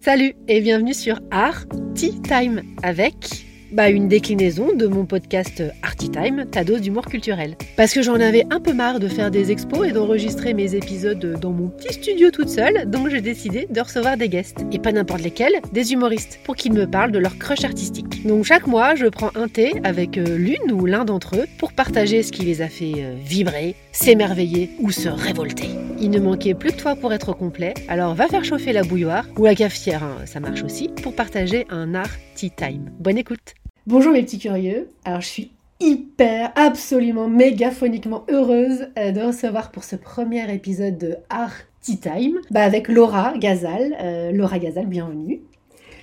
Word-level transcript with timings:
Salut 0.00 0.34
et 0.48 0.60
bienvenue 0.60 0.94
sur 0.94 1.20
Art 1.30 1.66
Tea 1.94 2.20
Time 2.22 2.62
avec 2.82 3.49
bah, 3.72 3.90
une 3.90 4.08
déclinaison 4.08 4.74
de 4.74 4.86
mon 4.86 5.06
podcast 5.06 5.62
Arty 5.82 6.10
Time, 6.10 6.46
ta 6.50 6.64
dose 6.64 6.80
d'humour 6.80 7.06
culturel. 7.06 7.56
Parce 7.76 7.92
que 7.92 8.02
j'en 8.02 8.14
avais 8.14 8.44
un 8.50 8.60
peu 8.60 8.72
marre 8.72 9.00
de 9.00 9.08
faire 9.08 9.30
des 9.30 9.50
expos 9.50 9.88
et 9.88 9.92
d'enregistrer 9.92 10.54
mes 10.54 10.74
épisodes 10.74 11.38
dans 11.40 11.52
mon 11.52 11.68
petit 11.68 11.94
studio 11.94 12.30
toute 12.30 12.48
seule, 12.48 12.88
donc 12.90 13.08
j'ai 13.08 13.20
décidé 13.20 13.66
de 13.70 13.80
recevoir 13.80 14.16
des 14.16 14.28
guests. 14.28 14.64
Et 14.72 14.78
pas 14.78 14.92
n'importe 14.92 15.22
lesquels, 15.22 15.60
des 15.72 15.92
humoristes, 15.92 16.40
pour 16.44 16.56
qu'ils 16.56 16.72
me 16.72 16.86
parlent 16.86 17.12
de 17.12 17.18
leur 17.18 17.38
crush 17.38 17.64
artistique. 17.64 18.26
Donc 18.26 18.44
chaque 18.44 18.66
mois, 18.66 18.94
je 18.94 19.06
prends 19.06 19.30
un 19.34 19.48
thé 19.48 19.74
avec 19.84 20.18
euh, 20.18 20.36
l'une 20.36 20.72
ou 20.72 20.86
l'un 20.86 21.04
d'entre 21.04 21.36
eux 21.36 21.46
pour 21.58 21.72
partager 21.72 22.22
ce 22.22 22.32
qui 22.32 22.42
les 22.42 22.62
a 22.62 22.68
fait 22.68 22.92
euh, 22.98 23.14
vibrer, 23.24 23.74
s'émerveiller 23.92 24.70
ou 24.80 24.90
se 24.90 25.08
révolter. 25.08 25.68
Il 26.00 26.10
ne 26.10 26.18
manquait 26.18 26.54
plus 26.54 26.72
que 26.72 26.76
toi 26.76 26.96
pour 26.96 27.12
être 27.12 27.32
complet, 27.34 27.74
alors 27.88 28.14
va 28.14 28.26
faire 28.26 28.44
chauffer 28.44 28.72
la 28.72 28.82
bouilloire 28.82 29.26
ou 29.36 29.44
la 29.44 29.54
cafetière, 29.54 30.02
hein, 30.02 30.16
ça 30.24 30.40
marche 30.40 30.62
aussi, 30.62 30.88
pour 31.02 31.14
partager 31.14 31.66
un 31.68 31.94
art 31.94 32.08
tea 32.40 32.50
time. 32.50 32.90
Bonne 32.98 33.18
écoute 33.18 33.52
Bonjour 33.86 34.12
mes 34.12 34.22
petits 34.22 34.38
curieux, 34.38 34.88
alors 35.04 35.20
je 35.20 35.26
suis 35.26 35.52
hyper, 35.78 36.52
absolument, 36.56 37.28
mégaphoniquement 37.28 38.24
heureuse 38.30 38.86
euh, 38.98 39.12
de 39.12 39.20
recevoir 39.20 39.70
pour 39.70 39.84
ce 39.84 39.94
premier 39.94 40.50
épisode 40.50 40.96
de 40.96 41.16
Art 41.28 41.52
Tea 41.82 41.98
Time, 41.98 42.38
bah 42.50 42.62
avec 42.62 42.88
Laura 42.88 43.34
Gazal. 43.36 43.94
Euh, 44.00 44.32
Laura 44.32 44.58
Gazal, 44.58 44.86
bienvenue. 44.86 45.42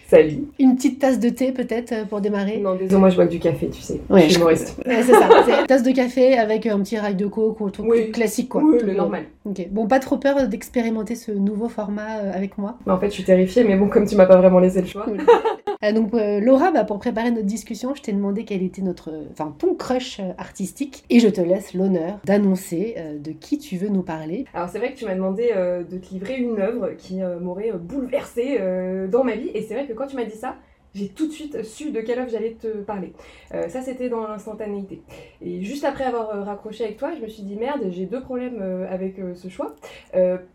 Salut. 0.09 0.43
Une 0.59 0.75
petite 0.75 0.99
tasse 0.99 1.19
de 1.19 1.29
thé 1.29 1.51
peut-être 1.51 1.91
euh, 1.91 2.05
pour 2.05 2.21
démarrer? 2.21 2.59
Non, 2.59 2.75
désolé, 2.75 2.99
moi 2.99 3.09
je 3.09 3.15
bois 3.15 3.25
que 3.25 3.31
du 3.31 3.39
café, 3.39 3.67
tu 3.71 3.81
sais. 3.81 3.99
Ouais, 4.07 4.21
je 4.21 4.27
suis 4.27 4.35
humoriste. 4.35 4.77
Ouais, 4.85 5.01
c'est 5.01 5.13
ça, 5.13 5.29
c'est 5.43 5.59
une 5.61 5.65
tasse 5.65 5.83
de 5.83 5.91
café 5.91 6.37
avec 6.37 6.67
un 6.67 6.79
petit 6.81 6.99
rail 6.99 7.15
de 7.15 7.25
coke 7.25 7.59
ou 7.61 7.65
un 7.65 7.69
truc 7.71 7.87
Oui. 7.89 8.11
classique 8.11 8.49
quoi. 8.49 8.61
Oui, 8.63 8.77
le 8.79 8.91
bon. 8.91 8.97
normal. 8.97 9.23
Ok, 9.43 9.67
bon, 9.71 9.87
pas 9.87 9.99
trop 9.99 10.17
peur 10.17 10.47
d'expérimenter 10.47 11.15
ce 11.15 11.31
nouveau 11.31 11.67
format 11.67 12.29
avec 12.31 12.59
moi. 12.59 12.77
Mais 12.85 12.93
en 12.93 12.99
fait, 12.99 13.07
je 13.07 13.13
suis 13.13 13.23
terrifiée, 13.23 13.63
mais 13.63 13.75
bon, 13.75 13.89
comme 13.89 14.05
tu 14.05 14.15
m'as 14.15 14.27
pas 14.27 14.37
vraiment 14.37 14.59
laissé 14.59 14.81
le 14.81 14.87
choix. 14.87 15.07
donc 15.93 16.13
euh, 16.13 16.39
Laura, 16.39 16.71
bah, 16.71 16.83
pour 16.83 16.99
préparer 16.99 17.31
notre 17.31 17.45
discussion, 17.45 17.93
je 17.95 18.01
t'ai 18.01 18.11
demandé 18.11 18.45
quel 18.45 18.63
était 18.63 18.81
notre, 18.81 19.11
euh, 19.11 19.25
enfin 19.31 19.55
ton 19.57 19.75
crush 19.75 20.19
euh, 20.19 20.33
artistique, 20.37 21.03
et 21.09 21.19
je 21.19 21.27
te 21.27 21.41
laisse 21.41 21.73
l'honneur 21.73 22.19
d'annoncer 22.25 22.95
euh, 22.97 23.17
de 23.17 23.31
qui 23.31 23.57
tu 23.57 23.77
veux 23.77 23.89
nous 23.89 24.03
parler. 24.03 24.45
Alors, 24.53 24.69
c'est 24.69 24.79
vrai 24.79 24.93
que 24.93 24.97
tu 24.97 25.05
m'as 25.05 25.15
demandé 25.15 25.51
euh, 25.55 25.83
de 25.83 25.97
te 25.97 26.09
livrer 26.09 26.37
une 26.37 26.59
œuvre 26.59 26.91
qui 26.97 27.21
euh, 27.21 27.39
m'aurait 27.39 27.71
euh, 27.71 27.77
bouleversée 27.77 28.57
euh, 28.59 29.07
dans 29.07 29.23
ma 29.23 29.35
vie, 29.35 29.49
et 29.53 29.61
c'est 29.61 29.73
vrai 29.73 29.85
que 29.85 29.93
quand 29.93 30.07
tu 30.07 30.15
m'as 30.15 30.25
dit 30.25 30.37
ça, 30.37 30.55
j'ai 30.97 31.09
tout 31.09 31.27
de 31.27 31.31
suite 31.31 31.63
su 31.63 31.91
de 31.91 32.01
quelle 32.01 32.19
œuvre 32.19 32.29
j'allais 32.29 32.53
te 32.59 32.67
parler. 32.67 33.13
Euh, 33.53 33.69
ça, 33.69 33.81
c'était 33.81 34.09
dans 34.09 34.27
l'instantanéité. 34.27 35.01
Et 35.41 35.61
juste 35.61 35.85
après 35.85 36.05
avoir 36.05 36.35
euh, 36.35 36.43
raccroché 36.43 36.85
avec 36.85 36.97
toi, 36.97 37.11
je 37.15 37.21
me 37.21 37.27
suis 37.27 37.43
dit 37.43 37.55
merde, 37.55 37.83
j'ai 37.89 38.05
deux 38.05 38.21
problèmes 38.21 38.59
euh, 38.61 38.91
avec 38.91 39.15
ce 39.35 39.47
choix. 39.47 39.75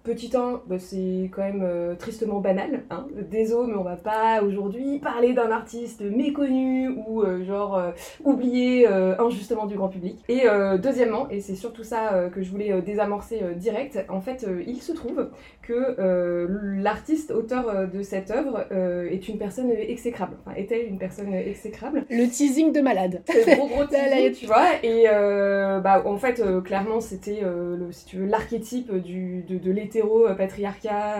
Petit 0.03 0.31
1, 0.35 0.63
bah, 0.67 0.79
c'est 0.79 1.31
quand 1.33 1.43
même 1.43 1.97
tristement 1.99 2.41
banal. 2.41 2.83
Hein. 2.91 3.07
Désolé, 3.31 3.73
mais 3.73 3.79
on 3.79 3.85
va 3.85 3.97
pas 3.97 4.43
aujourd'hui 4.43 4.99
parler 4.99 5.33
d'un 5.33 5.51
artiste 5.51 6.03
méconnu 6.03 6.89
ou 6.89 7.23
genre 7.45 7.81
oublié 8.25 8.87
injustement 8.87 9.67
du 9.67 9.77
grand 9.77 9.89
public. 9.89 10.19
Et 10.29 10.43
deuxièmement, 10.83 11.29
et 11.31 11.41
c'est 11.41 11.55
surtout 11.55 11.85
ça 11.85 12.29
que 12.35 12.43
je 12.43 12.51
voulais 12.51 12.83
désamorcer 12.83 13.41
direct, 13.57 13.99
en 14.09 14.21
fait, 14.21 14.47
il 14.67 14.81
se 14.83 14.93
trouve 14.93 15.31
que 15.63 16.49
l'artiste 16.81 17.31
auteur 17.31 17.89
de 17.89 18.03
cette 18.03 18.31
œuvre 18.31 18.67
est 18.73 19.29
une 19.29 19.39
personne 19.39 19.71
euh, 19.71 19.85
exécrable. 20.33 20.37
Enfin, 20.47 20.57
était 20.57 20.87
une 20.87 20.99
personne 20.99 21.33
exécrable? 21.35 22.05
Le 22.11 22.27
teasing 22.29 22.73
de 22.73 22.81
malade. 22.81 23.23
C'est 23.27 23.47
le 23.51 23.57
gros 23.57 23.69
gros 23.69 23.85
teasing, 23.91 24.33
tu 24.33 24.47
vois. 24.47 24.67
Et 24.83 25.05
euh, 25.09 25.81
bah, 25.81 26.03
en 26.07 26.17
fait, 26.17 26.41
euh, 26.41 26.61
clairement, 26.61 27.01
c'était, 27.01 27.41
euh, 27.43 27.77
le- 27.77 27.93
si 27.93 28.07
tu 28.07 28.17
veux, 28.17 28.27
l'archétype 28.27 28.93
du, 28.95 29.43
de, 29.49 29.59
de 29.59 29.71
l'hétéro-patriarcat 29.71 31.19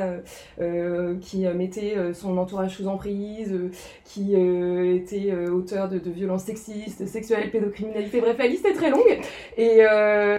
qui 1.21 1.45
mettait 1.55 1.95
son 2.13 2.37
entourage 2.39 2.77
sous 2.77 2.87
emprise, 2.89 3.55
qui 4.05 4.35
était 4.35 5.33
auteur 5.53 5.89
de, 5.89 5.99
de 5.99 6.11
violences 6.11 6.45
sexistes, 6.45 7.07
sexuelles, 7.07 7.51
pédocriminalité. 7.51 8.21
Bref, 8.21 8.37
la 8.39 8.47
liste 8.47 8.67
est 8.67 8.73
très 8.75 8.91
longue. 8.91 9.19
Et, 9.57 9.79
Et 9.79 9.87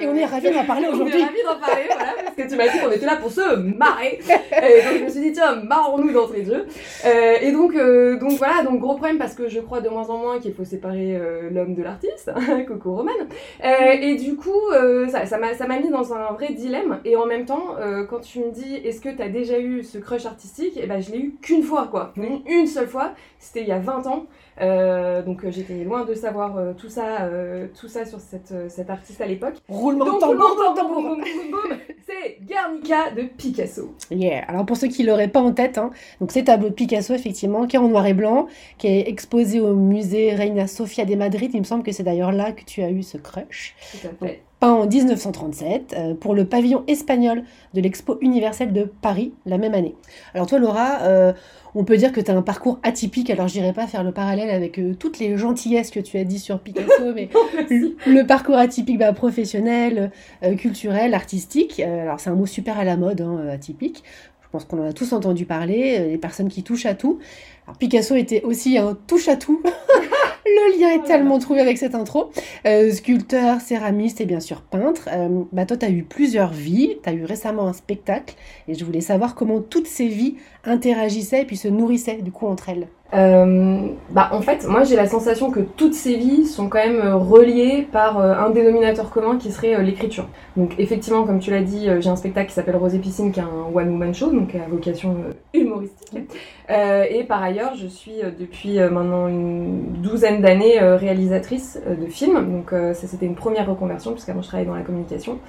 on 0.07 0.15
est 0.15 0.25
ravis 0.25 0.51
d'en 0.51 0.65
parler 0.65 0.87
on 0.91 0.93
aujourd'hui. 0.95 1.19
est 1.19 1.23
ravis 1.23 1.43
d'en 1.45 1.59
parler, 1.59 1.83
voilà, 1.87 2.13
parce 2.25 2.35
que 2.35 2.49
tu 2.49 2.55
m'as 2.55 2.67
dit 2.67 2.79
qu'on 2.79 2.91
était 2.91 3.05
là 3.05 3.17
pour 3.17 3.31
se 3.31 3.55
marrer. 3.55 4.19
Et 4.51 4.83
donc 4.83 4.99
je 4.99 5.03
me 5.05 5.09
suis 5.09 5.21
dit, 5.21 5.31
tiens, 5.33 5.55
marrons-nous 5.63 6.11
d'entrée 6.11 6.41
de 6.41 6.53
jeu. 6.53 6.65
Et 7.41 7.51
donc, 7.51 7.73
donc 8.19 8.37
voilà, 8.37 8.52
donc 8.61 8.79
gros 8.79 8.95
problème 8.95 9.17
parce 9.17 9.33
que 9.33 9.47
je 9.47 9.59
crois 9.59 9.81
de 9.81 9.89
moins 9.89 10.09
en 10.09 10.17
moins 10.17 10.39
qu'il 10.39 10.53
faut 10.53 10.65
séparer 10.65 11.15
euh, 11.15 11.49
l'homme 11.49 11.73
de 11.73 11.81
l'artiste, 11.81 12.31
Coco 12.67 12.97
Roman. 12.97 13.11
Euh, 13.63 13.91
et 13.99 14.15
du 14.15 14.35
coup, 14.35 14.69
euh, 14.73 15.07
ça 15.07 15.37
m'a 15.37 15.53
ça 15.53 15.67
mis 15.67 15.89
dans 15.89 16.13
un 16.13 16.33
vrai 16.33 16.53
dilemme. 16.53 16.99
Et 17.05 17.15
en 17.15 17.25
même 17.25 17.45
temps, 17.45 17.75
euh, 17.79 18.05
quand 18.05 18.19
tu 18.19 18.39
me 18.39 18.51
dis, 18.51 18.75
est-ce 18.75 19.01
que 19.01 19.09
t'as 19.09 19.29
déjà 19.29 19.59
eu 19.59 19.83
ce 19.83 19.97
crush 19.97 20.25
artistique 20.25 20.77
Et 20.77 20.85
ben, 20.85 21.01
je 21.01 21.11
l'ai 21.11 21.19
eu 21.19 21.35
qu'une 21.41 21.63
fois, 21.63 21.87
quoi. 21.89 22.13
Une, 22.17 22.41
une 22.45 22.67
seule 22.67 22.87
fois. 22.87 23.13
C'était 23.39 23.61
il 23.61 23.67
y 23.67 23.71
a 23.71 23.79
20 23.79 24.07
ans. 24.07 24.25
Euh, 24.61 25.23
donc 25.23 25.43
euh, 25.43 25.51
j'étais 25.51 25.83
loin 25.83 26.05
de 26.05 26.13
savoir 26.13 26.57
tout 26.77 26.89
ça, 26.89 27.29
tout 27.79 27.87
ça 27.87 28.05
sur 28.05 28.19
cette, 28.19 28.53
cette 28.69 28.89
artiste 28.89 29.21
à 29.21 29.25
l'époque. 29.25 29.55
Roulement 29.67 30.05
de 30.05 30.19
tambour, 30.19 30.73
tambour. 30.75 31.17
c'est 32.05 32.37
Guernica 32.41 33.11
de 33.11 33.23
Picasso. 33.23 33.95
Yeah. 34.11 34.43
Alors 34.47 34.65
pour 34.65 34.77
ceux 34.77 34.87
qui 34.87 35.03
l'auraient 35.03 35.27
pas 35.27 35.41
en 35.41 35.53
tête, 35.53 35.77
hein, 35.77 35.91
donc 36.19 36.31
c'est 36.31 36.43
tableau 36.43 36.69
de 36.69 36.73
Picasso 36.73 37.13
effectivement, 37.13 37.65
qui 37.67 37.75
est 37.75 37.79
en 37.79 37.87
noir 37.87 38.05
et 38.05 38.13
blanc, 38.13 38.42
qui 38.77 38.87
est 38.87 39.07
exposé 39.07 39.59
au 39.59 39.75
musée 39.75 40.33
Reina 40.33 40.67
Sofia 40.67 41.05
de 41.05 41.15
Madrid. 41.15 41.51
Il 41.53 41.59
me 41.59 41.65
semble 41.65 41.83
que 41.83 41.91
c'est 41.91 42.03
d'ailleurs 42.03 42.31
là 42.31 42.51
que 42.51 42.63
tu 42.63 42.81
as 42.81 42.89
eu 42.89 43.03
ce 43.03 43.17
crush. 43.17 43.75
Tout 43.91 44.07
à 44.07 44.27
fait. 44.27 44.41
Peint 44.59 44.71
en 44.71 44.87
1937 44.87 45.93
euh, 45.97 46.13
pour 46.13 46.33
le 46.33 46.45
pavillon 46.45 46.85
espagnol 46.87 47.43
de 47.73 47.81
l'Expo 47.81 48.17
universelle 48.21 48.71
de 48.71 48.83
Paris 48.83 49.33
la 49.45 49.57
même 49.57 49.73
année. 49.73 49.93
Alors 50.33 50.47
toi 50.47 50.57
Laura, 50.57 51.01
euh, 51.01 51.33
on 51.75 51.83
peut 51.83 51.97
dire 51.97 52.13
que 52.13 52.21
tu 52.21 52.31
as 52.31 52.33
un 52.33 52.41
parcours 52.41 52.79
atypique, 52.81 53.29
alors 53.29 53.49
je 53.49 53.53
dirais 53.53 53.73
pas 53.73 53.87
faire 53.87 54.05
le 54.05 54.13
parallèle 54.13 54.49
avec 54.49 54.79
euh, 54.79 54.93
toutes 54.97 55.19
les 55.19 55.37
gentillesses 55.37 55.91
que 55.91 55.99
tu 55.99 56.17
as 56.17 56.23
dit 56.23 56.39
sur 56.39 56.59
Picasso, 56.61 56.87
mais 57.13 57.27
le, 57.69 57.97
le 58.07 58.25
parcours 58.25 58.55
atypique 58.55 58.99
bah, 58.99 59.11
professionnel, 59.11 60.11
culturel, 60.57 61.13
artistique. 61.13 61.81
Alors 61.81 62.21
c'est 62.21 62.29
un 62.29 62.35
mot 62.35 62.45
super 62.45 62.79
à 62.79 62.85
la 62.85 62.95
mode, 62.95 63.19
hein, 63.19 63.45
atypique. 63.51 64.03
Je 64.43 64.47
pense 64.49 64.63
qu'on 64.63 64.79
en 64.81 64.89
a 64.89 64.93
tous 64.93 65.11
entendu 65.11 65.45
parler, 65.45 66.07
les 66.07 66.17
personnes 66.17 66.47
qui 66.47 66.63
touchent 66.63 66.85
à 66.85 66.93
tout. 66.93 67.19
Alors, 67.65 67.77
Picasso 67.77 68.15
était 68.15 68.43
aussi 68.43 68.77
un 68.77 68.95
touche 69.07 69.27
à 69.27 69.35
tout. 69.35 69.61
Le 70.45 70.79
lien 70.79 70.89
est 70.89 70.99
Oh 71.03 71.07
tellement 71.07 71.39
trouvé 71.39 71.61
avec 71.61 71.77
cette 71.77 71.95
intro. 71.95 72.31
Euh, 72.65 72.91
sculpteur, 72.91 73.61
céramiste 73.61 74.21
et 74.21 74.25
bien 74.25 74.39
sûr 74.39 74.61
peintre. 74.61 75.09
Euh, 75.11 75.43
bah, 75.51 75.65
toi, 75.65 75.77
tu 75.77 75.85
as 75.85 75.89
eu 75.89 76.03
plusieurs 76.03 76.51
vies. 76.51 76.97
Tu 77.01 77.09
as 77.09 77.13
eu 77.13 77.23
récemment 77.23 77.67
un 77.67 77.73
spectacle. 77.73 78.35
Et 78.67 78.73
je 78.73 78.83
voulais 78.83 79.01
savoir 79.01 79.35
comment 79.35 79.61
toutes 79.61 79.87
ces 79.87 80.07
vies 80.07 80.35
interagissaient 80.65 81.41
et 81.41 81.45
puis 81.45 81.57
se 81.57 81.67
nourrissaient 81.69 82.21
du 82.21 82.31
coup 82.31 82.47
entre 82.47 82.69
elles. 82.69 82.87
Euh, 83.13 83.89
bah, 84.09 84.29
en 84.31 84.41
fait, 84.41 84.65
moi 84.67 84.83
j'ai 84.83 84.95
la 84.95 85.05
sensation 85.05 85.51
que 85.51 85.59
toutes 85.59 85.93
ces 85.93 86.15
vies 86.15 86.45
sont 86.45 86.67
quand 86.67 86.79
même 86.79 86.99
euh, 86.99 87.15
reliées 87.15 87.87
par 87.91 88.19
euh, 88.19 88.33
un 88.33 88.49
dénominateur 88.49 89.11
commun 89.11 89.37
qui 89.37 89.51
serait 89.51 89.83
l'écriture. 89.83 90.27
Donc, 90.57 90.73
effectivement, 90.79 91.23
comme 91.23 91.39
tu 91.39 91.51
l'as 91.51 91.61
dit, 91.61 91.87
j'ai 91.99 92.09
un 92.09 92.15
spectacle 92.15 92.49
qui 92.49 92.55
s'appelle 92.55 92.75
Rosé 92.75 92.97
Piscine, 92.99 93.31
qui 93.31 93.39
est 93.39 93.43
un 93.43 93.67
one-woman 93.73 94.13
show, 94.13 94.31
donc 94.31 94.55
à 94.55 94.67
vocation 94.69 95.15
humoristique. 95.53 96.19
Et 96.69 97.23
par 97.27 97.41
ailleurs, 97.41 97.75
je 97.75 97.87
suis 97.87 98.21
depuis 98.39 98.77
maintenant 98.79 99.27
une 99.27 99.93
douzaine 100.01 100.41
d'années 100.41 100.79
réalisatrice 100.79 101.79
de 101.87 102.05
films. 102.05 102.51
Donc, 102.51 102.69
ça 102.69 103.07
c'était 103.07 103.25
une 103.25 103.35
première 103.35 103.67
reconversion, 103.67 104.11
puisqu'avant 104.11 104.43
je 104.43 104.47
travaillais 104.47 104.69
dans 104.69 104.75
la 104.75 104.83
communication. 104.83 105.39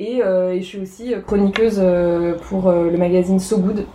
Et, 0.00 0.18
et 0.18 0.60
je 0.60 0.66
suis 0.66 0.80
aussi 0.80 1.14
chroniqueuse 1.24 1.80
pour 2.48 2.72
le 2.72 2.96
magazine 2.96 3.38
So 3.38 3.58
Good, 3.58 3.86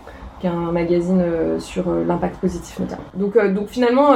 un 0.46 0.72
magazine 0.72 1.20
euh, 1.20 1.58
sur 1.60 1.88
euh, 1.88 2.04
l'impact 2.04 2.36
positif 2.36 2.78
notamment. 2.78 3.04
Donc, 3.14 3.36
euh, 3.36 3.52
donc 3.52 3.68
finalement, 3.68 4.14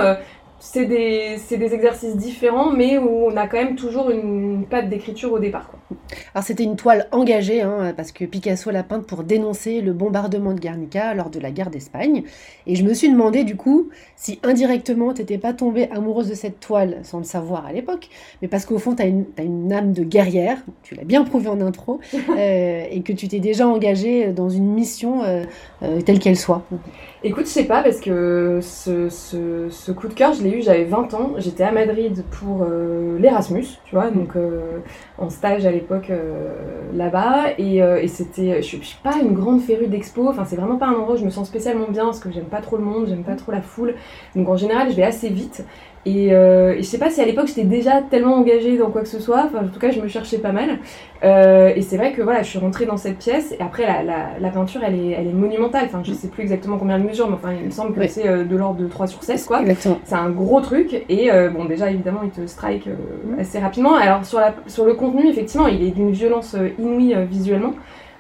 c'est 0.61 0.87
des, 0.87 1.37
des 1.51 1.75
exercices 1.75 2.17
différents, 2.17 2.73
mais 2.73 2.99
où 2.99 3.27
on 3.27 3.37
a 3.37 3.47
quand 3.47 3.59
même 3.59 3.77
toujours 3.77 4.11
une 4.11 4.67
patte 4.69 4.89
d'écriture 4.89 5.33
au 5.33 5.39
départ. 5.39 5.69
Quoi. 5.71 5.79
Alors 6.35 6.45
c'était 6.45 6.65
une 6.65 6.77
toile 6.77 7.07
engagée, 7.13 7.63
hein, 7.63 7.93
parce 7.97 8.13
que 8.13 8.25
Picasso 8.25 8.71
l'a 8.71 8.83
peinte 8.83 9.07
pour 9.07 9.23
dénoncer 9.25 9.81
le 9.81 9.93
bombardement 9.93 10.53
de 10.53 10.61
Guernica 10.61 11.15
lors 11.15 11.31
de 11.31 11.39
la 11.39 11.51
guerre 11.51 11.71
d'Espagne. 11.71 12.25
Et 12.67 12.75
je 12.75 12.85
me 12.85 12.95
suis 12.95 13.11
demandé 13.11 13.45
du 13.45 13.57
coup 13.57 13.89
si 14.17 14.39
indirectement 14.43 15.13
t'étais 15.13 15.39
pas 15.39 15.53
tombée 15.53 15.89
amoureuse 15.91 16.29
de 16.29 16.35
cette 16.35 16.61
toile 16.61 16.99
sans 17.03 17.19
le 17.19 17.25
savoir 17.25 17.67
à 17.67 17.73
l'époque, 17.73 18.09
mais 18.43 18.49
parce 18.49 18.65
qu'au 18.65 18.79
fond 18.79 18.95
t'as 18.95 19.07
une, 19.07 19.27
t'as 19.27 19.45
une 19.45 19.73
âme 19.73 19.93
de 19.93 20.03
guerrière, 20.03 20.59
tu 20.83 20.95
l'as 20.95 21.05
bien 21.05 21.25
prouvé 21.25 21.49
en 21.49 21.61
intro, 21.61 22.01
euh, 22.15 22.85
et 22.91 23.03
que 23.03 23.13
tu 23.13 23.29
t'es 23.29 23.41
déjà 23.41 23.67
engagée 23.67 24.29
dans 24.29 24.49
une 24.49 24.73
mission 24.73 25.23
euh, 25.23 25.45
euh, 25.83 26.01
telle 26.01 26.19
qu'elle 26.19 26.37
soit. 26.37 26.65
Écoute, 27.25 27.47
je 27.47 27.51
sais 27.51 27.65
pas, 27.65 27.83
parce 27.83 28.01
que 28.01 28.61
ce, 28.63 29.09
ce, 29.09 29.69
ce 29.71 29.93
coup 29.93 30.07
de 30.07 30.15
cœur, 30.15 30.35
je 30.35 30.43
l'ai 30.45 30.48
j'avais 30.61 30.85
20 30.85 31.15
ans. 31.15 31.33
J'étais 31.39 31.65
à 31.65 31.73
Madrid 31.73 32.25
pour 32.31 32.63
euh, 32.63 33.19
l'Erasmus, 33.19 33.67
tu 33.85 33.95
vois, 33.95 34.11
donc 34.11 34.37
euh, 34.37 34.79
en 35.17 35.31
stage 35.31 35.67
à 35.67 35.71
l'époque 35.71 36.11
euh, 36.11 36.91
là-bas. 36.93 37.53
Et, 37.59 37.79
et 37.79 38.09
c'était. 38.09 38.63
Je 38.63 38.77
suis 38.77 38.99
pas 39.03 39.17
une 39.23 39.35
grande 39.35 39.61
férue 39.61 39.87
d'expo, 39.87 40.29
enfin, 40.29 40.45
c'est 40.45 40.57
vraiment 40.57 40.77
pas 40.77 40.87
un 40.87 40.95
endroit 40.95 41.15
où 41.15 41.19
je 41.19 41.25
me 41.25 41.31
sens 41.31 41.49
spécialement 41.49 41.89
bien, 41.89 42.05
parce 42.05 42.21
que 42.21 42.31
j'aime 42.31 42.45
pas 42.45 42.61
trop 42.61 42.77
le 42.77 42.85
monde, 42.85 43.07
j'aime 43.09 43.25
pas 43.25 43.37
trop 43.37 43.53
la 43.53 43.63
foule. 43.63 43.95
Donc 44.35 44.49
en 44.49 44.57
général, 44.57 44.91
je 44.91 44.97
vais 44.97 45.05
assez 45.05 45.29
vite. 45.29 45.65
Et, 46.07 46.33
euh, 46.33 46.73
et 46.75 46.79
je 46.79 46.83
sais 46.89 46.97
pas 46.99 47.11
si 47.11 47.21
à 47.21 47.27
l'époque 47.27 47.49
j'étais 47.49 47.65
déjà 47.65 48.01
tellement 48.03 48.37
engagée 48.37 48.79
dans 48.79 48.91
quoi 48.91 49.03
que 49.03 49.09
ce 49.09 49.19
soit, 49.21 49.45
enfin 49.47 49.65
en 49.65 49.69
tout 49.69 49.81
cas 49.81 49.91
je 49.91 50.01
me 50.01 50.09
cherchais 50.09 50.39
pas 50.39 50.53
mal. 50.53 50.79
Euh, 51.25 51.73
et 51.75 51.83
c'est 51.83 51.97
vrai 51.97 52.13
que 52.13 52.23
voilà, 52.23 52.43
je 52.43 52.49
suis 52.49 52.59
rentrée 52.59 52.87
dans 52.87 52.97
cette 52.97 53.19
pièce 53.19 53.53
et 53.53 53.61
après 53.63 53.85
la, 53.85 54.03
la, 54.03 54.27
la 54.41 54.49
peinture 54.51 54.81
elle 54.87 54.95
est, 54.95 55.11
elle 55.11 55.27
est 55.27 55.33
monumentale, 55.33 55.85
enfin 55.87 56.01
je 56.05 56.13
sais 56.15 56.29
plus 56.29 56.43
exactement 56.43 56.79
combien 56.79 56.99
de 56.99 57.05
mesures, 57.05 57.29
mais 57.29 57.35
enfin 57.35 57.53
il 57.59 57.67
me 57.67 57.71
semble 57.71 57.93
que 57.95 58.01
Oui. 58.01 58.09
c'est 58.09 58.29
euh, 58.29 58.45
de 58.45 58.57
l'ordre 58.57 58.81
de 58.81 58.87
3 58.87 59.07
sur 59.09 59.23
16 59.23 59.45
quoi. 59.45 59.61
Exactement. 59.61 59.99
C'est 60.05 60.15
un 60.15 60.31
gros 60.31 60.61
truc 60.61 61.05
et 61.09 61.31
euh, 61.33 61.51
bon 61.51 61.65
déjà 61.67 61.91
évidemment 61.91 62.21
il 62.23 62.31
te 62.31 62.47
strike 62.47 62.87
euh, 62.87 63.41
assez 63.41 63.59
rapidement. 63.59 63.97
Alors 63.97 64.25
sur, 64.25 64.39
la, 64.39 64.55
sur 64.67 64.85
le 64.87 64.95
contenu 64.95 65.29
effectivement 65.29 65.67
il 65.67 65.83
est 65.83 65.91
d'une 65.91 66.13
violence 66.13 66.57
inouïe 66.79 67.17
visuellement. 67.29 67.75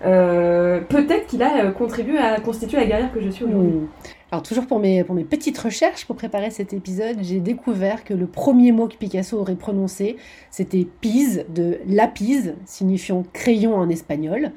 Euh, 0.04 0.80
Peut-être 0.88 1.26
qu'il 1.26 1.42
a 1.42 1.70
contribué 1.72 2.18
à 2.18 2.38
constituer 2.40 2.76
la 2.76 2.86
guerrière 2.86 3.12
que 3.12 3.20
je 3.20 3.30
suis 3.30 3.44
aujourd'hui. 3.44 3.70
Mm. 3.72 3.88
Alors 4.30 4.42
toujours 4.42 4.66
pour 4.66 4.78
mes, 4.78 5.04
pour 5.04 5.14
mes 5.14 5.24
petites 5.24 5.56
recherches 5.56 6.04
pour 6.04 6.14
préparer 6.14 6.50
cet 6.50 6.74
épisode, 6.74 7.16
j'ai 7.22 7.40
découvert 7.40 8.04
que 8.04 8.12
le 8.12 8.26
premier 8.26 8.72
mot 8.72 8.86
que 8.86 8.96
Picasso 8.96 9.38
aurait 9.38 9.54
prononcé, 9.54 10.16
c'était 10.50 10.86
pise, 11.00 11.46
de 11.48 11.78
lapis, 11.86 12.50
signifiant 12.66 13.24
crayon 13.32 13.74
en 13.74 13.88
espagnol. 13.88 14.52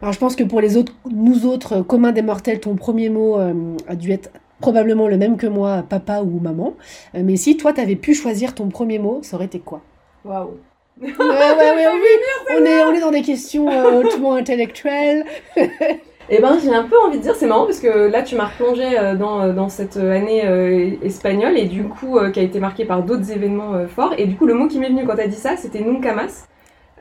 Alors 0.00 0.12
je 0.12 0.18
pense 0.18 0.36
que 0.36 0.44
pour 0.44 0.60
les 0.60 0.76
autres, 0.76 0.92
nous 1.10 1.44
autres, 1.44 1.80
communs 1.80 2.12
des 2.12 2.22
mortels, 2.22 2.60
ton 2.60 2.76
premier 2.76 3.08
mot 3.08 3.38
euh, 3.38 3.76
a 3.88 3.96
dû 3.96 4.12
être 4.12 4.30
probablement 4.60 5.08
le 5.08 5.16
même 5.16 5.36
que 5.38 5.48
moi, 5.48 5.84
papa 5.88 6.22
ou 6.22 6.38
maman. 6.38 6.74
Euh, 7.16 7.22
mais 7.24 7.36
si 7.36 7.56
toi, 7.56 7.72
t'avais 7.72 7.96
pu 7.96 8.14
choisir 8.14 8.54
ton 8.54 8.68
premier 8.68 9.00
mot, 9.00 9.20
ça 9.22 9.36
aurait 9.36 9.46
été 9.46 9.58
quoi? 9.58 9.82
Waouh. 10.24 10.58
Ouais, 11.02 11.08
ouais, 11.08 11.16
ouais, 11.18 11.86
oui. 11.92 12.56
On 12.56 12.64
est, 12.64 12.84
on 12.84 12.92
est 12.94 13.00
dans 13.00 13.10
des 13.10 13.22
questions 13.22 13.68
euh, 13.68 14.02
hautement 14.02 14.34
intellectuelles. 14.34 15.24
Eh 16.30 16.40
ben, 16.40 16.58
j'ai 16.58 16.74
un 16.74 16.84
peu 16.84 16.96
envie 16.98 17.18
de 17.18 17.22
dire, 17.22 17.36
c'est 17.36 17.46
marrant 17.46 17.66
parce 17.66 17.80
que 17.80 18.10
là, 18.10 18.22
tu 18.22 18.34
m'as 18.34 18.46
replongé 18.46 18.98
euh, 18.98 19.14
dans, 19.14 19.42
euh, 19.42 19.52
dans 19.52 19.68
cette 19.68 19.98
année 19.98 20.46
euh, 20.46 20.96
espagnole 21.02 21.58
et 21.58 21.66
du 21.66 21.84
coup, 21.84 22.18
qui 22.32 22.40
a 22.40 22.42
été 22.42 22.60
marquée 22.60 22.86
par 22.86 23.02
d'autres 23.02 23.30
événements 23.30 23.86
forts. 23.88 24.14
Et 24.16 24.26
du 24.26 24.36
coup, 24.36 24.46
le 24.46 24.54
mot 24.54 24.66
qui 24.66 24.78
m'est 24.78 24.88
venu 24.88 25.06
quand 25.06 25.16
t'as 25.16 25.26
dit 25.26 25.36
ça, 25.36 25.56
c'était 25.56 25.80
nunca 25.80 26.14
más. 26.14 26.48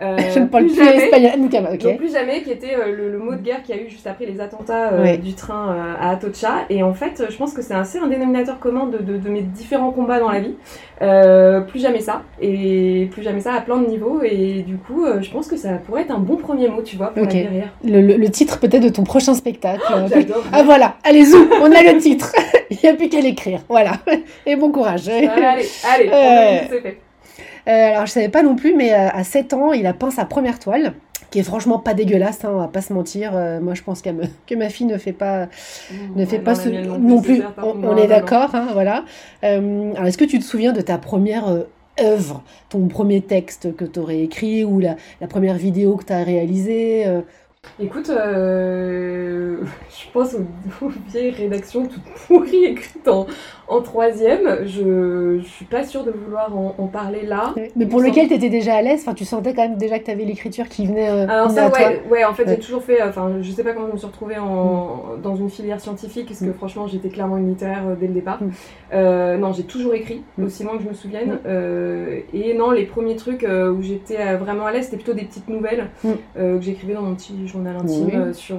Euh, 0.03 0.17
je 0.33 0.39
ne 0.39 0.45
parle 0.47 0.65
plus 0.65 0.75
jamais. 0.75 0.97
espagnol. 1.05 1.31
Nunca, 1.39 1.59
ok. 1.73 1.77
Donc 1.79 1.97
plus 1.97 2.11
jamais, 2.11 2.41
qui 2.41 2.51
était 2.51 2.75
euh, 2.75 2.95
le, 2.95 3.11
le 3.11 3.17
mot 3.19 3.31
de 3.31 3.37
guerre 3.41 3.63
qu'il 3.63 3.75
y 3.75 3.79
a 3.79 3.81
eu 3.81 3.89
juste 3.89 4.05
après 4.07 4.25
les 4.25 4.41
attentats 4.41 4.91
euh, 4.93 5.15
du 5.17 5.33
train 5.33 5.69
euh, 5.73 5.93
à 5.99 6.11
Atocha. 6.11 6.65
Et 6.69 6.83
en 6.83 6.93
fait, 6.93 7.23
je 7.29 7.37
pense 7.37 7.53
que 7.53 7.61
c'est 7.61 7.73
assez 7.73 7.99
un 7.99 8.07
dénominateur 8.07 8.59
commun 8.59 8.87
de, 8.87 8.97
de, 8.97 9.17
de 9.17 9.29
mes 9.29 9.41
différents 9.41 9.91
combats 9.91 10.19
dans 10.19 10.29
la 10.31 10.39
vie. 10.39 10.55
Plus 11.67 11.79
jamais 11.81 11.99
ça. 11.99 12.21
Et 12.41 13.07
plus 13.11 13.23
jamais 13.23 13.39
ça 13.41 13.53
à 13.53 13.61
plein 13.61 13.77
de 13.77 13.87
niveaux. 13.87 14.21
Et 14.23 14.63
du 14.67 14.77
coup, 14.77 15.05
je 15.21 15.29
pense 15.31 15.47
que 15.47 15.57
ça 15.57 15.69
pourrait 15.85 16.01
être 16.03 16.11
un 16.11 16.19
bon 16.19 16.35
premier 16.37 16.67
mot, 16.67 16.81
tu 16.81 16.95
vois, 16.97 17.07
pour 17.13 17.23
Ok. 17.23 17.33
la. 17.33 17.89
Le, 17.89 18.01
le- 18.05 18.17
le 18.17 18.29
titre 18.29 18.59
peut-être 18.59 18.83
de 18.83 18.89
ton 18.89 19.03
prochain 19.03 19.33
spectacle. 19.33 19.81
J'adore. 20.09 20.43
Ah 20.51 20.63
voilà, 20.63 20.95
allez 21.03 21.25
zou, 21.25 21.47
on 21.61 21.71
a 21.71 21.81
le 21.83 21.97
titre. 21.99 22.31
Il 22.71 22.77
n'y 22.83 22.89
a 22.89 22.93
plus 22.93 23.07
qu'à 23.09 23.19
l'écrire. 23.21 23.59
Voilà. 23.69 23.93
Et 24.45 24.55
bon 24.55 24.71
courage. 24.71 25.07
allez, 25.07 25.27
allez, 25.27 26.09
on 26.11 26.69
c'est 26.69 26.81
fait. 26.81 26.97
Euh, 27.67 27.71
alors 27.91 28.05
je 28.05 28.11
savais 28.11 28.29
pas 28.29 28.43
non 28.43 28.55
plus, 28.55 28.75
mais 28.75 28.93
euh, 28.93 29.09
à 29.13 29.23
7 29.23 29.53
ans, 29.53 29.71
il 29.73 29.85
a 29.87 29.93
peint 29.93 30.11
sa 30.11 30.25
première 30.25 30.59
toile, 30.59 30.93
qui 31.31 31.39
est 31.39 31.43
franchement 31.43 31.79
pas 31.79 31.93
dégueulasse, 31.93 32.43
hein, 32.43 32.51
on 32.53 32.57
va 32.59 32.67
pas 32.67 32.81
se 32.81 32.91
mentir. 32.93 33.31
Euh, 33.35 33.59
moi 33.61 33.73
je 33.73 33.81
pense 33.83 34.03
me- 34.05 34.23
que 34.47 34.55
ma 34.55 34.69
fille 34.69 34.85
ne 34.85 34.97
fait 34.97 35.13
pas, 35.13 35.47
ne 36.15 36.25
fait 36.25 36.39
pas 36.39 36.53
non, 36.55 36.59
ce 36.59 36.69
mienne 36.69 36.97
non 36.99 37.21
plus. 37.21 37.41
On, 37.57 37.61
Non, 37.61 37.71
on 37.71 37.75
non, 37.93 37.97
est 37.97 38.01
non. 38.03 38.07
d'accord, 38.09 38.53
hein, 38.53 38.67
voilà. 38.73 39.05
Euh, 39.43 39.93
alors 39.93 40.07
est-ce 40.07 40.17
que 40.17 40.25
tu 40.25 40.39
te 40.39 40.43
souviens 40.43 40.73
de 40.73 40.81
ta 40.81 40.97
première 40.97 41.47
euh, 41.47 41.61
œuvre, 42.01 42.43
ton 42.69 42.87
premier 42.87 43.21
texte 43.21 43.75
que 43.75 43.85
tu 43.85 43.99
aurais 43.99 44.19
écrit 44.21 44.65
ou 44.65 44.79
la, 44.79 44.95
la 45.21 45.27
première 45.27 45.55
vidéo 45.55 45.95
que 45.95 46.05
tu 46.05 46.13
as 46.13 46.23
réalisée 46.23 47.05
Écoute, 47.79 48.07
je 48.13 50.11
pense 50.11 50.33
aux, 50.33 50.85
aux 50.85 50.91
vieilles 51.09 51.31
rédactions 51.31 51.85
toutes 51.87 52.03
pourries 52.27 52.65
écrites 52.65 53.07
en, 53.07 53.25
en 53.73 53.81
troisième. 53.81 54.59
Je, 54.65 55.39
je 55.41 55.47
suis 55.47 55.65
pas 55.65 55.83
sûre 55.83 56.03
de 56.03 56.11
vouloir 56.11 56.55
en, 56.55 56.75
en 56.77 56.87
parler 56.87 57.23
là. 57.25 57.53
Mais 57.75 57.85
pour 57.85 58.01
lequel 58.01 58.27
tu 58.27 58.33
étais 58.35 58.49
déjà 58.49 58.75
à 58.75 58.81
l'aise, 58.81 59.01
enfin 59.01 59.13
tu 59.13 59.25
sentais 59.25 59.53
quand 59.53 59.63
même 59.63 59.77
déjà 59.77 59.99
que 59.99 60.05
tu 60.05 60.11
avais 60.11 60.25
l'écriture 60.25 60.67
qui 60.69 60.85
venait, 60.87 61.09
euh, 61.09 61.27
Alors 61.27 61.49
ça, 61.51 61.65
à 61.65 61.69
toi. 61.69 61.79
ouais, 62.11 62.23
en 62.25 62.33
fait, 62.33 62.43
Ouais. 62.43 62.51
j'ai 62.55 62.59
toujours 62.59 62.83
fait, 62.83 63.01
euh, 63.01 63.09
enfin, 63.09 63.31
je 63.41 63.51
sais 63.51 63.63
pas 63.63 63.73
comment 63.73 63.87
je 63.87 63.93
me 63.93 63.97
suis 63.97 64.07
retrouvée 64.07 64.37
en, 64.37 65.03
dans 65.21 65.35
une 65.35 65.49
filière 65.49 65.79
scientifique, 65.79 66.27
parce 66.27 66.39
que 66.39 66.45
Mm. 66.45 66.53
franchement, 66.53 66.87
j'étais 66.87 67.09
clairement 67.09 67.37
une 67.37 67.47
littéraire 67.49 67.83
euh, 67.87 67.95
dès 67.99 68.07
le 68.07 68.13
départ. 68.13 68.41
Mm. 68.43 68.49
Euh, 68.93 69.37
non, 69.37 69.53
j'ai 69.53 69.63
toujours 69.63 69.93
écrit, 69.93 70.23
Mm. 70.37 70.43
aussi 70.45 70.63
loin 70.63 70.77
que 70.77 70.83
je 70.83 70.89
me 70.89 70.93
souvienne. 70.93 71.31
Mm. 71.33 71.39
Euh, 71.45 72.19
et 72.33 72.53
non, 72.53 72.71
les 72.71 72.85
premiers 72.85 73.15
trucs 73.15 73.43
où 73.45 73.81
j'étais 73.81 74.35
vraiment 74.35 74.65
à 74.65 74.71
l'aise, 74.71 74.85
c'était 74.85 74.97
plutôt 74.97 75.13
des 75.13 75.25
petites 75.25 75.47
nouvelles 75.49 75.87
Mm. 76.03 76.09
que 76.35 76.61
j'écrivais 76.61 76.93
dans 76.93 77.01
mon 77.01 77.15
petit 77.15 77.47
journal 77.47 77.75
intime 77.77 78.33
sur, 78.33 78.57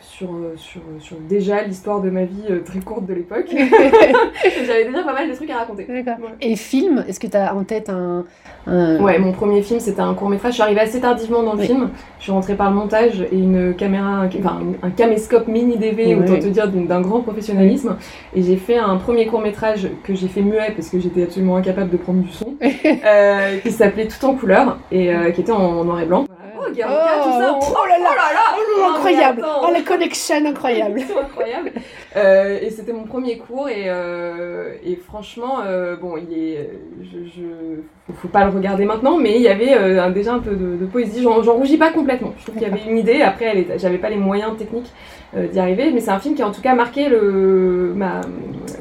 sur, 0.00 0.28
sur, 0.56 0.80
sur 1.00 1.16
déjà 1.28 1.62
l'histoire 1.62 2.00
de 2.00 2.10
ma 2.10 2.24
vie 2.24 2.44
très 2.64 2.80
courte 2.80 3.06
de 3.06 3.14
l'époque. 3.14 3.46
J'avais 4.66 4.84
déjà 4.84 5.02
pas 5.02 5.12
mal 5.12 5.28
de 5.30 5.34
trucs 5.34 5.50
à 5.50 5.58
raconter. 5.58 5.84
D'accord. 5.88 6.24
Ouais. 6.24 6.30
Et 6.40 6.56
film, 6.56 7.04
est-ce 7.08 7.18
que 7.20 7.26
tu 7.26 7.36
as 7.36 7.54
en 7.54 7.64
tête 7.64 7.88
un. 7.90 8.24
un- 8.66 9.00
Ouais, 9.00 9.18
mon 9.18 9.32
premier 9.32 9.62
film, 9.62 9.80
c'était 9.80 10.00
un 10.00 10.14
court 10.14 10.28
métrage. 10.28 10.52
Je 10.52 10.54
suis 10.56 10.62
arrivée 10.62 10.80
assez 10.80 11.00
tardivement 11.00 11.42
dans 11.42 11.54
le 11.54 11.60
Oui. 11.60 11.66
film. 11.66 11.90
Je 12.18 12.24
suis 12.24 12.32
rentrée 12.32 12.54
par 12.54 12.70
le 12.70 12.76
montage 12.76 13.20
et 13.20 13.36
une 13.36 13.74
caméra, 13.74 14.24
enfin 14.38 14.60
un 14.82 14.90
caméscope 14.90 15.48
mini 15.48 15.76
DV, 15.76 16.06
Oui. 16.06 16.14
autant 16.14 16.38
te 16.38 16.46
dire 16.46 16.68
d'un 16.68 17.00
grand 17.00 17.20
professionnalisme. 17.20 17.96
Et 18.34 18.42
j'ai 18.42 18.56
fait 18.56 18.76
un 18.78 18.96
premier 18.96 19.26
court 19.26 19.40
métrage 19.40 19.88
que 20.04 20.14
j'ai 20.14 20.28
fait 20.28 20.42
muet 20.42 20.72
parce 20.76 20.88
que 20.88 21.00
j'étais 21.00 21.24
absolument 21.24 21.56
incapable 21.56 21.90
de 21.90 21.96
prendre 21.96 22.20
du 22.22 22.30
son, 22.30 22.54
euh, 22.62 23.58
qui 23.58 23.70
s'appelait 23.72 24.06
Tout 24.08 24.24
en 24.26 24.34
couleur 24.34 24.78
et 24.90 25.14
euh, 25.14 25.30
qui 25.30 25.40
était 25.40 25.52
en 25.52 25.84
noir 25.84 26.00
et 26.00 26.06
blanc. 26.06 26.26
Oh, 26.28 26.64
Oh, 26.64 26.74
tout 26.74 26.80
ça. 26.80 27.58
oh 27.60 27.86
là 27.88 27.98
là. 27.98 28.04
là 28.32 28.40
Oh, 28.56 28.80
Non, 28.80 28.88
mais 28.92 28.96
incroyable 28.96 29.40
attends. 29.40 29.60
Oh, 29.68 29.72
la 29.72 29.80
connection 29.82 30.36
incroyable 30.46 31.00
incroyable. 31.22 31.72
Euh, 32.16 32.58
et 32.60 32.70
c'était 32.70 32.92
mon 32.92 33.04
premier 33.04 33.38
cours 33.38 33.68
et, 33.68 33.84
euh, 33.86 34.74
et 34.84 34.96
franchement, 34.96 35.60
euh, 35.64 35.96
bon, 35.96 36.16
il 36.18 36.36
est, 36.36 36.70
je, 37.02 37.18
je, 37.26 38.12
faut, 38.14 38.28
pas 38.28 38.44
le 38.44 38.50
regarder 38.50 38.84
maintenant, 38.84 39.16
mais 39.18 39.36
il 39.36 39.42
y 39.42 39.48
avait 39.48 39.72
un- 39.72 40.10
déjà 40.10 40.34
un 40.34 40.38
peu 40.40 40.54
de, 40.54 40.76
de 40.76 40.86
poésie. 40.86 41.22
J'en 41.22 41.40
rougis 41.54 41.78
pas 41.78 41.90
complètement. 41.90 42.34
Je 42.38 42.42
trouve 42.44 42.56
qu'il 42.56 42.68
y 42.68 42.70
avait 42.70 42.82
une 42.88 42.98
idée. 42.98 43.22
Après, 43.22 43.66
j'avais 43.78 43.98
pas 43.98 44.10
les 44.10 44.16
moyens 44.16 44.56
techniques 44.58 44.92
d'y 45.34 45.58
arriver, 45.58 45.90
mais 45.92 46.00
c'est 46.00 46.10
un 46.10 46.18
film 46.18 46.34
qui 46.34 46.42
a 46.42 46.46
en 46.48 46.52
tout 46.52 46.60
cas 46.60 46.74
marqué 46.74 47.08
le 47.08 47.94
ma, 47.96 48.20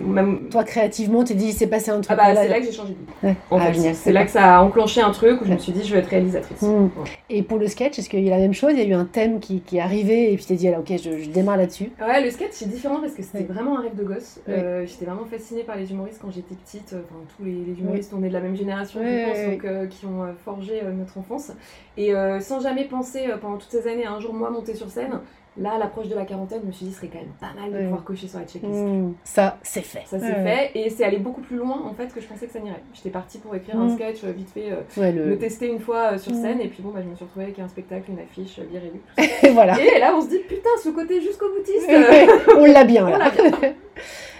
ma- 0.01 0.25
Toi, 0.49 0.63
créativement, 0.65 1.23
tu 1.23 1.33
dit, 1.33 1.47
il 1.47 1.53
s'est 1.53 1.67
passé 1.67 1.91
un 1.91 2.01
truc. 2.01 2.07
ah 2.11 2.15
bah 2.15 2.35
c'est 2.35 2.49
là 2.49 2.59
que 2.59 2.65
j'ai 2.65 2.71
changé 2.73 2.89
de 2.89 2.95
vie. 2.95 3.05
Ouais. 3.23 3.35
Ah, 3.51 3.93
c'est 3.93 4.11
là 4.11 4.25
que 4.25 4.31
ça 4.31 4.57
a 4.57 4.61
enclenché 4.61 4.99
un 5.01 5.11
truc 5.11 5.41
où 5.41 5.45
je 5.45 5.53
me 5.53 5.57
suis 5.57 5.71
dit 5.71 5.83
je 5.85 5.93
vais 5.93 5.99
être 5.99 6.07
réalisatrice. 6.09 6.61
Mm. 6.61 6.83
Ouais. 6.83 6.89
Et 7.29 7.43
pour 7.43 7.57
le 7.57 7.67
sketch, 7.67 7.97
est-ce 7.99 8.09
qu'il 8.09 8.23
y 8.23 8.27
a 8.27 8.35
la 8.35 8.41
même 8.41 8.53
chose? 8.53 8.71
Il 8.73 8.79
y 8.79 8.81
a 8.81 8.85
eu 8.85 8.93
un 8.93 9.05
thème 9.05 9.39
qui, 9.39 9.61
qui 9.61 9.77
est 9.77 9.81
arrivé 9.81 10.33
et 10.33 10.35
puis 10.35 10.43
tu 10.43 10.49
t'es 10.49 10.55
dit, 10.55 10.67
ah, 10.67 10.79
ok, 10.79 10.91
je, 11.01 11.23
je 11.23 11.29
démarre 11.29 11.55
là-dessus. 11.57 11.89
Ouais, 12.05 12.21
le 12.21 12.29
sketch 12.31 12.49
c'est 12.51 12.69
différent 12.69 12.99
parce 12.99 13.13
que 13.13 13.20
c'était 13.21 13.39
Ouais. 13.39 13.43
vraiment 13.45 13.77
un 13.79 13.81
rêve 13.81 13.95
de 13.95 14.03
gosse. 14.03 14.39
Ouais. 14.47 14.53
Euh, 14.53 14.85
J'étais 14.85 15.05
vraiment 15.05 15.25
fascinée 15.25 15.63
par 15.63 15.75
les 15.77 15.91
humoristes 15.91 16.19
quand 16.21 16.31
j'étais 16.31 16.55
petite. 16.55 16.93
Enfin, 16.93 17.15
tous 17.37 17.43
les, 17.45 17.53
les 17.65 17.79
humoristes, 17.79 18.13
on 18.17 18.23
est 18.23 18.27
de 18.29 18.33
la 18.33 18.41
même 18.41 18.55
génération, 18.55 18.99
je 19.03 19.25
pense, 19.29 19.51
donc 19.53 19.65
euh, 19.65 19.87
qui 19.87 20.05
ont 20.05 20.23
euh, 20.23 20.33
forgé 20.43 20.81
notre 20.83 21.17
enfance. 21.17 21.51
Et 21.97 22.13
sans 22.39 22.59
jamais 22.61 22.85
penser 22.85 23.27
pendant 23.41 23.57
toutes 23.57 23.71
ces 23.71 23.87
années 23.87 24.05
à 24.05 24.11
un 24.13 24.19
jour 24.19 24.33
moi 24.33 24.49
monter 24.49 24.73
sur 24.75 24.89
scène, 24.89 25.19
là, 25.57 25.73
à 25.73 25.77
l'approche 25.77 26.07
de 26.07 26.15
la 26.15 26.23
quarantaine, 26.25 26.59
je 26.63 26.67
me 26.67 26.71
suis 26.71 26.85
dit, 26.85 26.91
ce 26.91 26.97
serait 26.97 27.09
quand 27.11 27.19
même 27.19 27.27
pas 27.39 27.59
mal 27.59 27.71
de 27.71 27.75
Ouais. 27.77 27.83
pouvoir 27.83 28.03
cocher 28.03 28.27
sur 28.27 28.39
la 28.39 28.45
checklist. 28.45 28.73
Mm. 28.79 29.13
Ça, 29.23 29.57
c'est 29.63 29.81
fait. 29.81 30.03
Ça 30.05 30.17
Ouais. 30.17 30.21
fait 30.33 30.71
et 30.79 30.89
c'est 30.89 31.03
allé 31.03 31.17
beaucoup 31.17 31.41
plus 31.41 31.57
loin 31.57 31.81
en 31.85 31.93
fait 31.93 32.13
que 32.13 32.21
je 32.21 32.27
pensais 32.27 32.47
que 32.47 32.53
ça 32.53 32.59
n'irait. 32.59 32.81
J'étais 32.93 33.09
partie 33.09 33.37
pour 33.39 33.53
écrire 33.55 33.77
un 33.79 33.87
Mm. 33.87 33.95
sketch 33.95 34.23
euh, 34.23 34.31
vite 34.31 34.49
fait, 34.49 34.71
euh, 34.71 35.11
le... 35.11 35.37
tester 35.37 35.67
une 35.67 35.79
fois 35.79 36.13
euh, 36.13 36.17
sur 36.17 36.31
Mm. 36.31 36.41
scène 36.41 36.61
et 36.61 36.67
puis 36.67 36.81
bon, 36.81 36.91
bah, 36.91 37.01
je 37.03 37.09
me 37.09 37.15
suis 37.15 37.25
retrouvée 37.25 37.45
avec 37.45 37.59
un 37.59 37.67
spectacle, 37.67 38.11
une 38.11 38.19
affiche, 38.19 38.59
euh, 38.59 38.63
bien 38.69 38.79
réduite, 38.79 39.01
tout 39.17 39.23
ça. 39.47 39.51
voilà. 39.53 39.77
Et 39.81 39.99
là, 39.99 40.13
on 40.15 40.21
se 40.21 40.29
dit, 40.29 40.39
putain, 40.47 40.69
ce 40.83 40.89
côté 40.89 41.19
jusqu'au 41.21 41.47
boutiste. 41.57 41.89
euh, 41.89 42.55
on 42.59 42.65
l'a 42.65 42.83
bien 42.85 43.09
là. 43.17 43.29
bien. 43.29 43.51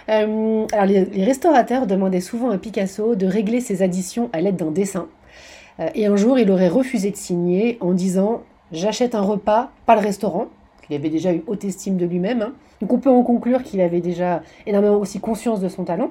Euh, 0.08 0.66
alors 0.72 0.86
les, 0.86 1.04
les 1.04 1.24
restaurateurs 1.24 1.86
demandaient 1.86 2.20
souvent 2.20 2.50
à 2.50 2.58
Picasso 2.58 3.14
de 3.14 3.24
régler 3.26 3.60
ses 3.60 3.82
additions 3.82 4.30
à 4.32 4.40
l'aide 4.40 4.56
d'un 4.56 4.72
dessin. 4.72 5.06
Euh, 5.78 5.88
et 5.94 6.06
un 6.06 6.16
jour, 6.16 6.40
il 6.40 6.50
aurait 6.50 6.66
refusé 6.68 7.12
de 7.12 7.16
signer 7.16 7.78
en 7.80 7.92
disant 7.92 8.42
J'achète 8.72 9.14
un 9.14 9.20
repas, 9.20 9.70
pas 9.86 9.94
le 9.94 10.00
restaurant. 10.00 10.46
Il 10.90 10.96
avait 10.96 11.10
déjà 11.10 11.32
eu 11.32 11.42
haute 11.46 11.64
estime 11.64 11.96
de 11.96 12.06
lui-même. 12.06 12.42
hein. 12.42 12.52
Donc 12.80 12.92
on 12.92 12.98
peut 12.98 13.10
en 13.10 13.22
conclure 13.22 13.62
qu'il 13.62 13.80
avait 13.80 14.00
déjà 14.00 14.42
énormément 14.66 14.96
aussi 14.98 15.20
conscience 15.20 15.60
de 15.60 15.68
son 15.68 15.84
talent 15.84 16.10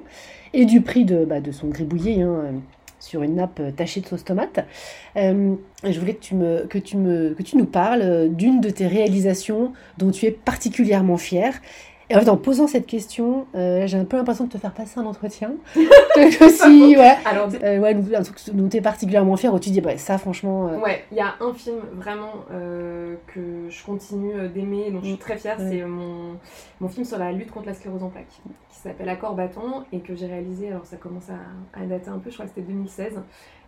et 0.53 0.65
du 0.65 0.81
prix 0.81 1.05
de, 1.05 1.25
bah, 1.25 1.37
son 1.51 1.67
gribouillis 1.67 2.21
hein, 2.21 2.29
euh, 2.29 2.51
sur 2.99 3.23
une 3.23 3.35
nappe 3.35 3.59
euh, 3.59 3.71
tachée 3.71 3.99
de 4.01 4.05
sauce 4.05 4.23
tomate. 4.23 4.65
Euh, 5.17 5.55
je 5.83 5.99
voulais 5.99 6.13
que 6.13 6.21
tu, 6.21 6.35
me, 6.35 6.65
que, 6.67 6.77
tu 6.77 6.97
me, 6.97 7.33
que 7.33 7.43
tu 7.43 7.57
nous 7.57 7.65
parles 7.65 8.29
d'une 8.29 8.61
de 8.61 8.69
tes 8.69 8.87
réalisations 8.87 9.73
dont 9.97 10.11
tu 10.11 10.25
es 10.25 10.31
particulièrement 10.31 11.17
fière. 11.17 11.59
Et 12.11 12.15
en 12.15 12.19
fait, 12.19 12.29
en 12.29 12.35
posant 12.35 12.67
cette 12.67 12.87
question, 12.87 13.47
euh, 13.55 13.87
j'ai 13.87 13.97
un 13.97 14.03
peu 14.03 14.17
l'impression 14.17 14.43
de 14.43 14.49
te 14.49 14.57
faire 14.57 14.73
passer 14.73 14.99
un 14.99 15.05
entretien. 15.05 15.53
que 15.73 16.49
si, 16.49 16.97
ouais, 16.97 17.15
Alors, 17.23 17.47
euh, 17.63 17.79
ouais, 17.79 17.95
un 18.15 18.21
truc 18.21 18.37
dont 18.53 18.67
tu 18.67 18.77
es 18.77 18.81
particulièrement 18.81 19.37
fière, 19.37 19.53
où 19.53 19.59
tu 19.59 19.69
dis, 19.69 19.79
bah, 19.79 19.97
ça, 19.97 20.17
franchement, 20.17 20.67
euh, 20.67 20.77
Ouais, 20.77 21.05
il 21.11 21.17
y 21.17 21.21
a 21.21 21.35
un 21.39 21.53
film 21.53 21.77
vraiment 21.93 22.33
que 23.27 23.69
je 23.69 23.85
continue 23.85 24.49
d'aimer, 24.49 24.91
dont 24.91 24.99
je 24.99 25.05
suis 25.05 25.13
Mm. 25.13 25.17
très 25.19 25.37
fière, 25.37 25.57
Ouais. 25.59 25.69
c'est 25.69 25.83
mon, 25.85 26.35
mon 26.81 26.89
film 26.89 27.05
sur 27.05 27.17
la 27.17 27.31
lutte 27.31 27.51
contre 27.51 27.67
la 27.67 27.73
sclérose 27.73 28.03
en 28.03 28.09
plaques, 28.09 28.27
qui 28.69 28.77
s'appelle 28.77 29.07
Accord 29.07 29.35
bâton 29.35 29.83
et 29.93 29.99
que 30.01 30.13
j'ai 30.15 30.25
réalisé, 30.27 30.67
alors 30.69 30.85
ça 30.85 30.97
commence 30.97 31.29
à, 31.29 31.79
à 31.79 31.85
dater 31.85 32.09
un 32.09 32.17
peu, 32.19 32.29
je 32.29 32.35
crois 32.35 32.45
que 32.45 32.51
c'était 32.53 32.67
2016, 32.67 33.21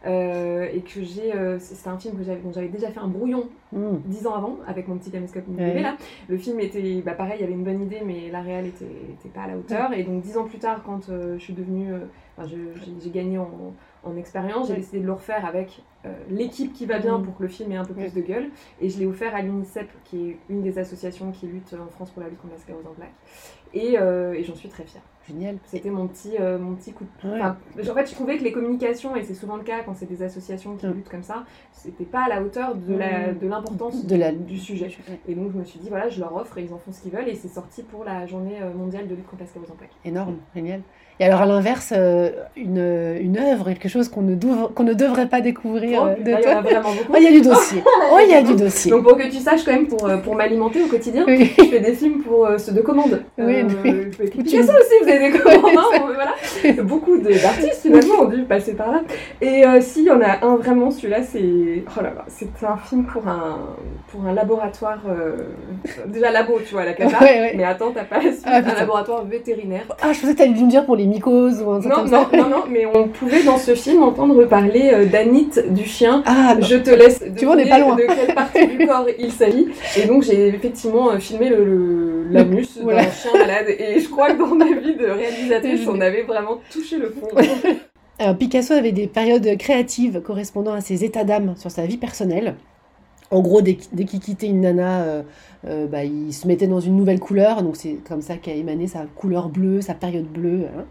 euh, 0.05 0.67
et 0.73 0.81
que 0.81 1.01
j'ai, 1.01 1.33
euh, 1.33 1.57
c'est- 1.59 1.87
un 1.87 1.97
film 1.97 2.17
que 2.17 2.23
j'avais, 2.23 2.41
dont 2.41 2.51
j'avais 2.51 2.67
déjà 2.67 2.89
fait 2.89 2.99
un 2.99 3.07
brouillon 3.07 3.49
hmm, 3.71 3.97
dix 4.05 4.27
ans 4.27 4.35
avant 4.35 4.57
avec 4.67 4.87
mon 4.87 4.97
petit 4.97 5.11
caméscope 5.11 5.43
Ouais. 5.57 5.81
là. 5.81 5.95
Le 6.27 6.37
film 6.37 6.59
était, 6.59 7.01
bah 7.05 7.13
pareil, 7.13 7.35
il 7.39 7.41
y 7.41 7.43
avait 7.45 7.53
une 7.53 7.63
bonne 7.63 7.81
idée, 7.81 8.01
mais 8.05 8.29
la 8.31 8.41
réelle 8.41 8.67
était, 8.67 8.85
était 8.85 9.29
pas 9.29 9.41
à 9.43 9.47
la 9.47 9.57
hauteur. 9.57 9.93
Et 9.93 10.03
donc 10.03 10.21
dix 10.21 10.37
ans 10.37 10.45
plus 10.45 10.59
tard, 10.59 10.81
quand 10.85 11.09
je 11.09 11.37
suis 11.39 11.53
devenue, 11.53 11.93
enfin, 12.37 12.49
j'ai 13.01 13.09
gagné 13.09 13.37
en, 13.37 13.73
en 14.03 14.15
expérience, 14.17 14.67
j'ai 14.67 14.75
décidé 14.75 14.99
de 14.99 15.05
le 15.05 15.13
refaire 15.13 15.45
avec 15.45 15.81
l'équipe 16.29 16.73
qui 16.73 16.85
va 16.85 16.99
bien 16.99 17.19
pour 17.19 17.37
que 17.37 17.43
le 17.43 17.49
film 17.49 17.71
ait 17.71 17.77
un 17.77 17.85
peu 17.85 17.93
plus 17.93 18.13
de 18.13 18.21
gueule. 18.21 18.49
Et 18.81 18.89
je 18.89 18.99
l'ai 18.99 19.05
offert 19.05 19.33
à 19.35 19.41
l'UNICEF, 19.41 19.87
qui 20.03 20.29
est 20.29 20.37
une 20.49 20.61
des 20.61 20.77
associations 20.77 21.31
qui 21.31 21.47
lutte 21.47 21.73
en 21.73 21.89
France 21.89 22.11
pour 22.11 22.21
la 22.21 22.29
lutte 22.29 22.41
contre 22.41 22.53
la 22.53 22.59
sclérose 22.59 22.85
en 22.85 22.93
plaques. 22.93 23.13
Et, 23.73 23.93
et 23.93 24.43
j'en 24.43 24.55
suis 24.55 24.69
très 24.69 24.83
fière. 24.83 25.03
Génial. 25.27 25.55
C'était 25.65 25.89
mon 25.89 26.07
petit, 26.07 26.35
euh, 26.37 26.57
mon 26.57 26.75
petit 26.75 26.91
coup 26.91 27.05
de. 27.05 27.29
Enfin, 27.29 27.55
en 27.79 27.93
fait, 27.93 28.05
je 28.07 28.13
trouvais 28.13 28.37
que 28.37 28.43
les 28.43 28.51
communications, 28.51 29.15
et 29.15 29.23
c'est 29.23 29.33
souvent 29.33 29.55
le 29.55 29.63
cas 29.63 29.81
quand 29.85 29.95
c'est 29.95 30.05
des 30.05 30.21
associations 30.21 30.75
qui 30.75 30.85
luttent 30.87 31.07
comme 31.07 31.23
ça, 31.23 31.45
c'était 31.71 32.03
pas 32.03 32.25
à 32.25 32.27
la 32.27 32.41
hauteur 32.41 32.75
de 32.75 32.93
mm. 32.93 33.47
l'importance 33.47 34.05
de 34.05 34.15
la... 34.17 34.33
du 34.33 34.57
sujet. 34.57 34.89
Et 35.25 35.33
donc, 35.33 35.53
je 35.53 35.57
me 35.57 35.63
suis 35.63 35.79
dit, 35.79 35.87
voilà, 35.87 36.09
je 36.09 36.19
leur 36.19 36.35
offre 36.35 36.57
et 36.57 36.63
ils 36.63 36.73
en 36.73 36.77
font 36.77 36.91
ce 36.91 37.01
qu'ils 37.01 37.13
veulent. 37.13 37.29
Et 37.29 37.35
c'est 37.35 37.47
sorti 37.47 37.83
pour 37.83 38.03
la 38.03 38.25
journée 38.25 38.61
euh, 38.61 38.73
mondiale 38.73 39.07
de 39.07 39.15
lutte 39.15 39.27
contre 39.27 39.43
la 39.43 39.47
sclérose 39.47 39.71
en 39.71 39.75
plaques. 39.75 39.95
Énorme, 40.03 40.39
génial. 40.53 40.81
Et 41.21 41.23
alors, 41.23 41.41
à 41.41 41.45
l'inverse, 41.45 41.93
euh, 41.95 42.31
une, 42.57 42.79
une 43.21 43.37
œuvre, 43.37 43.71
quelque 43.71 43.87
chose 43.87 43.92
qu'on 44.09 44.21
ne, 44.21 44.35
qu'on 44.73 44.83
ne 44.83 44.93
devrait 44.93 45.27
pas 45.27 45.41
découvrir 45.41 46.03
oh, 46.03 46.23
de 46.23 46.31
toi. 46.31 46.39
Il 46.39 46.45
y 46.45 46.47
a 46.47 46.61
vraiment 46.61 46.91
beaucoup. 46.91 47.13
Oh, 47.13 47.17
il 47.17 47.23
y 47.23 47.27
a 47.27 47.31
du 47.31 47.41
dossier. 47.49 47.83
oh, 48.11 48.17
il 48.23 48.31
y 48.31 48.35
a 48.35 48.41
du 48.41 48.55
dossier. 48.55 48.91
Donc, 48.91 49.03
pour 49.03 49.17
que 49.17 49.29
tu 49.29 49.37
saches, 49.37 49.63
quand 49.63 49.73
même, 49.73 49.87
pour, 49.87 50.09
pour 50.23 50.35
m'alimenter 50.35 50.83
au 50.83 50.87
quotidien, 50.87 51.25
je 51.27 51.45
fais 51.45 51.79
des 51.79 51.93
films 51.93 52.21
pour 52.21 52.47
ceux 52.57 52.71
de 52.71 52.81
commande. 52.81 53.23
Oui, 53.37 53.63
oui. 53.83 53.93
Picasso 54.31 54.71
aussi, 54.71 55.03
vous 55.03 55.09
avez 55.09 55.31
des 55.31 55.39
commandes. 55.39 55.77
Hein, 55.77 56.13
voilà. 56.13 56.33
Beaucoup 56.83 57.17
d'artistes, 57.17 57.81
finalement, 57.81 58.21
ont 58.21 58.29
dû 58.29 58.43
passer 58.43 58.73
par 58.73 58.91
là. 58.91 59.01
Et 59.41 59.65
euh, 59.65 59.81
si, 59.81 60.01
il 60.01 60.05
y 60.05 60.11
en 60.11 60.21
a 60.21 60.45
un 60.45 60.55
vraiment, 60.57 60.91
celui-là, 60.91 61.23
c'est. 61.23 61.83
Oh 61.87 62.01
là 62.01 62.13
là, 62.15 62.25
c'est 62.27 62.47
un 62.63 62.77
film 62.77 63.05
pour 63.05 63.27
un, 63.27 63.59
pour 64.07 64.25
un 64.25 64.33
laboratoire. 64.33 64.99
Euh, 65.07 65.37
déjà, 66.07 66.31
labo, 66.31 66.59
tu 66.65 66.73
vois, 66.73 66.85
la 66.85 66.93
casa. 66.93 67.17
Mais 67.21 67.63
attends, 67.63 67.91
t'as 67.91 68.03
pas 68.03 68.17
la 68.17 68.31
suite. 68.31 68.43
Ah, 68.45 68.57
un 68.57 68.75
laboratoire 68.75 69.25
vétérinaire. 69.25 69.85
Ah, 70.01 70.13
je 70.13 70.19
pensais 70.19 70.33
que 70.33 70.37
t'allais 70.37 70.51
me 70.51 70.69
dire 70.69 70.85
pour 70.85 70.95
les 70.95 71.05
mycoses 71.05 71.61
ou 71.61 71.71
un 71.71 71.79
truc 71.79 71.91
non, 71.91 71.97
comme 71.97 72.11
non, 72.11 72.27
ça. 72.31 72.37
Non, 72.37 72.49
non, 72.49 72.63
mais 72.69 72.85
on 72.85 73.07
pouvait 73.07 73.43
dans 73.43 73.57
ce 73.57 73.75
film 73.83 74.03
entendre 74.03 74.45
parler 74.45 74.91
euh, 74.93 75.05
d'Anit 75.05 75.51
du 75.69 75.83
chien. 75.83 76.23
Ah, 76.25 76.55
je 76.59 76.75
te 76.77 76.89
laisse 76.89 77.23
tu 77.37 77.45
vois, 77.45 77.55
on 77.55 77.57
n'est 77.57 77.69
pas 77.69 77.79
loin. 77.79 77.95
de 77.95 78.03
quelle 78.03 78.33
partie 78.33 78.67
du 78.67 78.87
corps 78.87 79.07
il 79.19 79.31
s'agit. 79.31 79.67
Et 79.97 80.07
donc, 80.07 80.23
j'ai 80.23 80.47
effectivement 80.47 81.11
euh, 81.11 81.19
filmé 81.19 81.49
le, 81.49 82.27
l'anus 82.31 82.77
d'un 82.77 83.11
chien 83.11 83.31
malade. 83.33 83.67
Et 83.67 83.99
je 83.99 84.09
crois 84.09 84.31
que 84.31 84.39
dans 84.39 84.55
ma 84.55 84.65
vie 84.65 84.95
de 84.95 85.05
réalisatrice, 85.05 85.87
on 85.87 85.99
avait 85.99 86.23
vraiment 86.23 86.59
touché 86.71 86.97
le 86.97 87.09
fond. 87.09 87.27
Alors, 88.19 88.37
Picasso 88.37 88.73
avait 88.73 88.91
des 88.91 89.07
périodes 89.07 89.57
créatives 89.57 90.21
correspondant 90.21 90.73
à 90.73 90.81
ses 90.81 91.03
états 91.03 91.23
d'âme 91.23 91.55
sur 91.57 91.71
sa 91.71 91.85
vie 91.85 91.97
personnelle. 91.97 92.55
En 93.33 93.41
gros, 93.41 93.61
dès, 93.61 93.73
qu'il 93.73 94.19
quittait 94.19 94.45
une 94.45 94.61
nana, 94.61 95.01
euh, 95.01 95.23
euh, 95.65 95.87
bah, 95.87 96.03
il 96.03 96.31
se 96.33 96.47
mettait 96.47 96.67
dans 96.67 96.79
une 96.79 96.95
nouvelle 96.95 97.19
couleur. 97.19 97.63
Donc 97.63 97.75
c'est 97.75 97.97
comme 98.07 98.21
ça 98.21 98.37
qu'a 98.37 98.53
émané 98.53 98.85
sa 98.85 99.05
couleur 99.15 99.49
bleue, 99.49 99.81
sa 99.81 99.95
période 99.95 100.27
bleue. 100.27 100.67
Hein. 100.67 100.85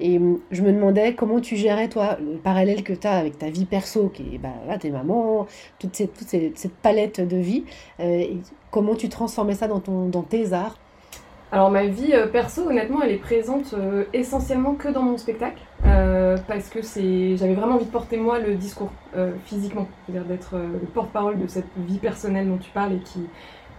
Et 0.00 0.18
hum, 0.18 0.40
je 0.50 0.62
me 0.62 0.72
demandais 0.72 1.14
comment 1.14 1.38
tu 1.38 1.54
gérais, 1.54 1.88
toi, 1.88 2.18
le 2.20 2.36
parallèle 2.36 2.82
que 2.82 2.92
tu 2.92 3.06
as 3.06 3.12
avec 3.12 3.38
ta 3.38 3.48
vie 3.48 3.64
perso, 3.64 4.08
qui 4.08 4.34
est, 4.34 4.38
bah, 4.38 4.48
là, 4.66 4.76
t'es 4.76 4.90
maman, 4.90 5.46
toute 5.78 5.94
cette, 5.94 6.14
toute 6.14 6.26
cette, 6.26 6.74
palette 6.82 7.20
de 7.20 7.36
vie. 7.36 7.62
Euh, 8.00 8.24
comment 8.72 8.96
tu 8.96 9.08
transformais 9.08 9.54
ça 9.54 9.68
dans, 9.68 9.78
ton, 9.78 10.08
dans 10.08 10.22
tes 10.22 10.52
arts? 10.52 10.76
Alors 11.52 11.70
ma 11.70 11.86
vie 11.86 12.12
perso, 12.32 12.68
honnêtement, 12.68 13.02
elle 13.02 13.12
est 13.12 13.18
présente 13.18 13.76
essentiellement 14.12 14.74
que 14.74 14.88
dans 14.88 15.02
mon 15.02 15.16
spectacle, 15.16 15.62
parce 16.46 16.68
que 16.68 16.82
c'est, 16.82 17.36
j'avais 17.36 17.54
vraiment 17.54 17.74
envie 17.74 17.86
de 17.86 17.90
porter 17.90 18.16
moi 18.16 18.38
le 18.38 18.54
discours 18.54 18.90
physiquement, 19.44 19.86
c'est-à-dire 20.06 20.26
d'être 20.26 20.56
le 20.56 20.86
porte-parole 20.86 21.38
de 21.38 21.46
cette 21.46 21.66
vie 21.76 21.98
personnelle 21.98 22.48
dont 22.48 22.58
tu 22.58 22.70
parles 22.70 22.92
et 22.94 22.98
qui 22.98 23.20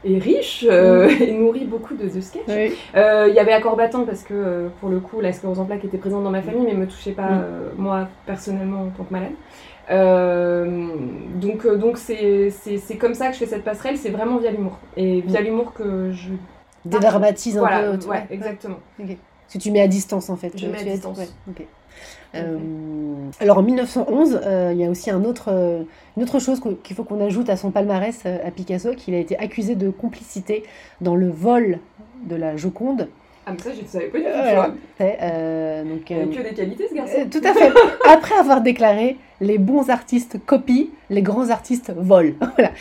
est 0.05 0.19
riche 0.19 0.63
et 0.63 1.31
nourrit 1.31 1.65
beaucoup 1.65 1.95
de, 1.95 2.07
de 2.07 2.21
sketchs. 2.21 2.43
Il 2.47 3.33
y 3.33 3.39
avait 3.39 3.53
Accord 3.53 3.75
battant 3.75 4.05
parce 4.05 4.23
que 4.23 4.69
pour 4.79 4.89
le 4.89 4.99
coup, 4.99 5.19
la 5.21 5.33
sclérose 5.33 5.59
en 5.59 5.65
plaques 5.65 5.85
était 5.85 5.97
présente 5.97 6.23
dans 6.23 6.31
ma 6.31 6.41
famille, 6.41 6.65
mais 6.65 6.73
me 6.73 6.87
touchait 6.87 7.11
pas 7.11 7.41
moi 7.77 8.07
personnellement 8.25 8.83
en 8.83 8.89
tant 8.89 9.03
que 9.03 9.13
malade. 9.13 9.33
donc 11.39 11.67
donc 11.77 11.97
c'est, 11.97 12.49
c'est, 12.49 12.77
c'est 12.77 12.97
comme 12.97 13.13
ça 13.13 13.27
que 13.27 13.33
je 13.33 13.39
fais 13.39 13.45
cette 13.45 13.63
passerelle, 13.63 13.97
c'est 13.97 14.09
vraiment 14.09 14.37
via 14.37 14.51
l'humour. 14.51 14.79
Et 14.97 15.21
via 15.21 15.41
l'humour 15.41 15.73
que 15.73 16.11
je 16.11 16.29
dédramatise 16.85 17.57
un 17.57 17.65
peu. 17.97 18.07
Ouais, 18.07 18.25
exactement. 18.29 18.77
Que 19.51 19.57
tu 19.57 19.71
mets 19.71 19.81
à 19.81 19.87
distance 19.87 20.29
en 20.29 20.35
fait. 20.35 20.51
Je 20.57 20.67
mets 20.67 20.79
à 20.79 20.83
distance. 20.83 21.19
Euh, 22.35 22.57
alors 23.39 23.59
en 23.59 23.63
1911, 23.63 24.41
euh, 24.43 24.71
il 24.73 24.79
y 24.79 24.85
a 24.85 24.89
aussi 24.89 25.09
un 25.09 25.23
autre, 25.23 25.49
euh, 25.49 25.83
une 26.17 26.23
autre 26.23 26.39
chose 26.39 26.61
qu'il 26.83 26.95
faut 26.95 27.03
qu'on 27.03 27.25
ajoute 27.25 27.49
à 27.49 27.55
son 27.55 27.71
palmarès 27.71 28.25
à 28.25 28.51
Picasso, 28.51 28.93
qu'il 28.93 29.13
a 29.13 29.19
été 29.19 29.37
accusé 29.37 29.75
de 29.75 29.89
complicité 29.89 30.63
dans 31.01 31.15
le 31.15 31.29
vol 31.29 31.79
de 32.25 32.35
la 32.35 32.57
Joconde. 32.57 33.07
Ah 33.47 33.51
mais 33.53 33.59
ça 33.59 33.69
je 33.75 33.81
ne 33.81 33.87
savais 33.87 34.07
pas 34.07 34.17
du 34.17 34.23
tout. 34.23 35.89
donc, 35.89 36.09
il 36.09 36.15
a 36.15 36.25
que 36.25 36.49
des 36.49 36.55
qualités 36.55 36.87
ce 36.89 36.95
garçon. 36.95 37.29
tout 37.29 37.41
à 37.43 37.53
fait. 37.53 37.71
Après 38.09 38.35
avoir 38.35 38.61
déclaré 38.61 39.17
les 39.39 39.59
bons 39.59 39.89
artistes 39.89 40.43
copient, 40.45 40.87
les 41.11 41.21
grands 41.21 41.49
artistes 41.51 41.93
volent. 41.95 42.33
voilà. 42.57 42.71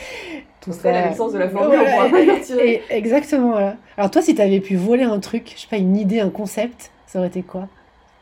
Tout 0.64 0.73
ça. 0.73 0.90
la 0.90 1.09
licence 1.11 1.33
de 1.33 1.38
la 1.38 1.49
formule, 1.49 1.78
on 1.78 2.09
pourra 2.09 2.62
Exactement, 2.90 3.50
voilà. 3.50 3.76
Alors 3.99 4.11
toi, 4.11 4.23
si 4.23 4.35
tu 4.35 4.40
avais 4.40 4.61
pu 4.61 4.76
voler 4.76 5.02
un 5.04 5.21
truc, 5.21 5.52
je 5.54 5.61
sais 5.61 5.68
pas, 5.68 5.76
une 5.76 5.97
idée, 5.97 6.21
un 6.21 6.30
concept, 6.30 6.90
ça 7.06 7.18
aurait 7.18 7.28
été 7.28 7.42
quoi? 7.42 7.68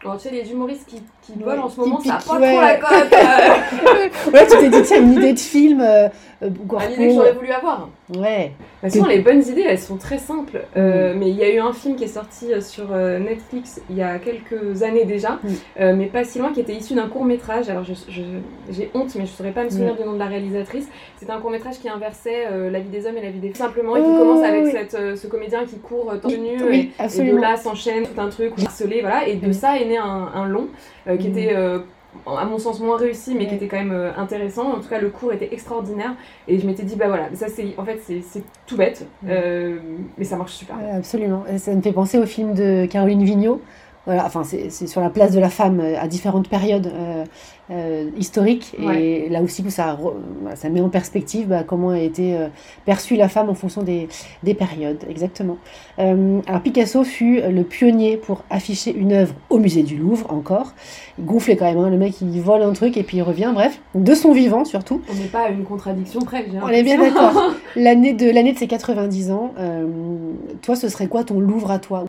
Alors, 0.02 0.16
tu 0.16 0.28
sais, 0.28 0.34
les 0.34 0.50
humoristes 0.50 0.86
qui, 0.86 1.00
qui 1.22 1.34
volent 1.38 1.64
en 1.64 1.68
ce 1.68 1.80
moment, 1.80 2.00
ça 2.00 2.08
n'a 2.08 2.14
pas 2.16 2.22
trop 2.22 2.38
la 2.38 2.76
cote. 2.76 3.12
ouais, 4.34 4.46
tu 4.46 4.58
t'es 4.58 4.68
dit, 4.70 4.82
tiens, 4.82 5.00
une 5.00 5.12
idée 5.12 5.32
de 5.32 5.38
film. 5.38 5.80
Euh, 5.80 6.08
euh 6.42 6.48
une 6.48 6.92
idée 6.94 7.08
que 7.08 7.14
j'aurais 7.14 7.32
voulu 7.32 7.52
avoir. 7.52 7.88
Ouais. 8.16 8.52
De 8.82 8.88
toute 8.88 8.94
façon, 8.94 9.06
les 9.06 9.20
bonnes 9.20 9.42
idées, 9.46 9.64
elles 9.64 9.78
sont 9.78 9.96
très 9.96 10.18
simples. 10.18 10.62
Euh, 10.76 11.14
mm. 11.14 11.18
Mais 11.18 11.30
il 11.30 11.36
y 11.36 11.44
a 11.44 11.54
eu 11.54 11.60
un 11.60 11.72
film 11.72 11.94
qui 11.94 12.04
est 12.04 12.08
sorti 12.08 12.52
euh, 12.52 12.60
sur 12.60 12.88
Netflix 12.88 13.80
il 13.88 13.96
y 13.96 14.02
a 14.02 14.18
quelques 14.18 14.82
années 14.82 15.04
déjà, 15.04 15.38
mm. 15.44 15.92
mais 15.92 16.06
pas 16.06 16.24
si 16.24 16.40
loin, 16.40 16.52
qui 16.52 16.60
était 16.60 16.74
issu 16.74 16.94
d'un 16.94 17.06
court 17.06 17.24
métrage. 17.24 17.68
Alors, 17.68 17.84
j'ai 17.84 18.90
honte, 18.94 19.14
mais 19.14 19.26
je 19.26 19.30
ne 19.30 19.36
saurais 19.36 19.52
pas 19.52 19.62
me 19.62 19.70
souvenir 19.70 19.94
mm. 19.94 19.98
du 19.98 20.04
nom 20.04 20.12
de 20.14 20.18
la 20.18 20.26
réalisatrice. 20.26 20.88
C'était 21.18 21.32
un 21.32 21.40
court 21.40 21.50
métrage 21.50 21.78
qui 21.78 21.88
inversait 21.88 22.48
la 22.70 22.80
vie 22.80 22.88
des 22.88 23.06
hommes 23.06 23.16
et 23.16 23.22
la 23.22 23.30
vie 23.30 23.38
des 23.38 23.50
femmes 23.50 23.68
simplement, 23.68 23.94
et 23.94 24.00
qui 24.00 24.06
oh, 24.08 24.18
commence 24.18 24.44
avec 24.44 24.66
cette, 24.66 25.16
ce 25.16 25.26
comédien 25.28 25.64
qui 25.64 25.78
court 25.78 26.12
torse 26.20 26.34
nu, 26.34 26.74
et, 26.74 26.90
de 26.98 27.36
là 27.36 27.56
s'enchaîne 27.56 28.02
tout 28.02 28.20
un 28.20 28.28
truc, 28.28 28.54
harcelé, 28.60 29.02
voilà. 29.02 29.28
Et 29.28 29.36
de 29.36 29.52
ça 29.52 29.78
est 29.78 29.84
né 29.84 29.98
un, 29.98 30.28
un 30.34 30.46
long 30.46 30.66
qui 31.16 31.28
était 31.28 31.54
à 32.26 32.44
mon 32.44 32.58
sens 32.58 32.80
moins 32.80 32.96
réussi 32.96 33.34
mais 33.34 33.46
qui 33.46 33.54
était 33.54 33.68
quand 33.68 33.78
même 33.78 33.92
euh, 33.92 34.12
intéressant. 34.16 34.72
En 34.72 34.80
tout 34.80 34.88
cas 34.88 35.00
le 35.00 35.10
cours 35.10 35.32
était 35.32 35.52
extraordinaire. 35.52 36.14
Et 36.48 36.58
je 36.58 36.66
m'étais 36.66 36.82
dit 36.82 36.96
bah 36.96 37.08
voilà 37.08 37.34
ça 37.34 37.48
c'est 37.48 37.74
en 37.76 37.84
fait 37.84 38.00
c'est 38.06 38.42
tout 38.66 38.76
bête 38.76 39.06
euh, 39.26 39.78
mais 40.18 40.24
ça 40.24 40.36
marche 40.36 40.52
super. 40.52 40.76
Absolument. 40.94 41.44
Ça 41.58 41.74
me 41.74 41.82
fait 41.82 41.92
penser 41.92 42.18
au 42.18 42.26
film 42.26 42.54
de 42.54 42.86
Caroline 42.86 43.24
Vigneault 43.24 43.60
voilà, 44.04 44.26
enfin, 44.26 44.42
c'est 44.44 44.86
sur 44.88 45.00
la 45.00 45.10
place 45.10 45.32
de 45.32 45.38
la 45.38 45.48
femme 45.48 45.78
euh, 45.80 45.94
à 46.00 46.08
différentes 46.08 46.48
périodes 46.48 46.88
euh, 46.88 47.24
euh, 47.70 48.10
historiques. 48.18 48.74
Et 49.00 49.28
là 49.28 49.42
aussi, 49.42 49.62
ça, 49.70 49.96
ça 50.56 50.68
met 50.70 50.80
en 50.80 50.88
perspective 50.88 51.46
bah, 51.46 51.62
comment 51.62 51.90
a 51.90 52.00
été 52.00 52.36
perçue 52.84 53.14
la 53.14 53.28
femme 53.28 53.48
en 53.48 53.54
fonction 53.54 53.82
des, 53.82 54.08
des 54.42 54.54
périodes. 54.54 55.04
Exactement. 55.08 55.56
alors, 55.96 56.60
Picasso 56.62 57.04
fut 57.04 57.40
le 57.40 57.62
pionnier 57.62 58.16
pour 58.16 58.42
afficher 58.50 58.94
une 58.94 59.12
œuvre 59.12 59.34
au 59.48 59.58
musée 59.58 59.84
du 59.84 59.96
Louvre, 59.96 60.30
encore. 60.30 60.74
Il 61.18 61.24
gonflait 61.24 61.56
quand 61.56 61.66
même, 61.66 61.78
hein, 61.78 61.88
le 61.88 61.96
mec, 61.96 62.20
il 62.20 62.40
vole 62.40 62.62
un 62.62 62.72
truc 62.72 62.96
et 62.96 63.04
puis 63.04 63.18
il 63.18 63.22
revient, 63.22 63.52
bref, 63.54 63.80
de 63.94 64.14
son 64.14 64.32
vivant 64.32 64.64
surtout. 64.64 65.00
On 65.10 65.14
n'est 65.14 65.28
pas 65.28 65.46
à 65.46 65.48
une 65.50 65.64
contradiction 65.64 66.20
près, 66.20 66.44
On 66.62 66.68
est 66.68 66.82
bien 66.82 66.98
d'accord. 66.98 67.54
L'année 67.76 68.12
de, 68.12 68.52
de 68.52 68.58
ses 68.58 68.66
90 68.66 69.30
ans, 69.30 69.54
toi, 70.60 70.74
ce 70.76 70.88
serait 70.88 71.06
quoi 71.06 71.24
ton 71.24 71.38
Louvre 71.40 71.70
à 71.70 71.78
toi? 71.78 72.04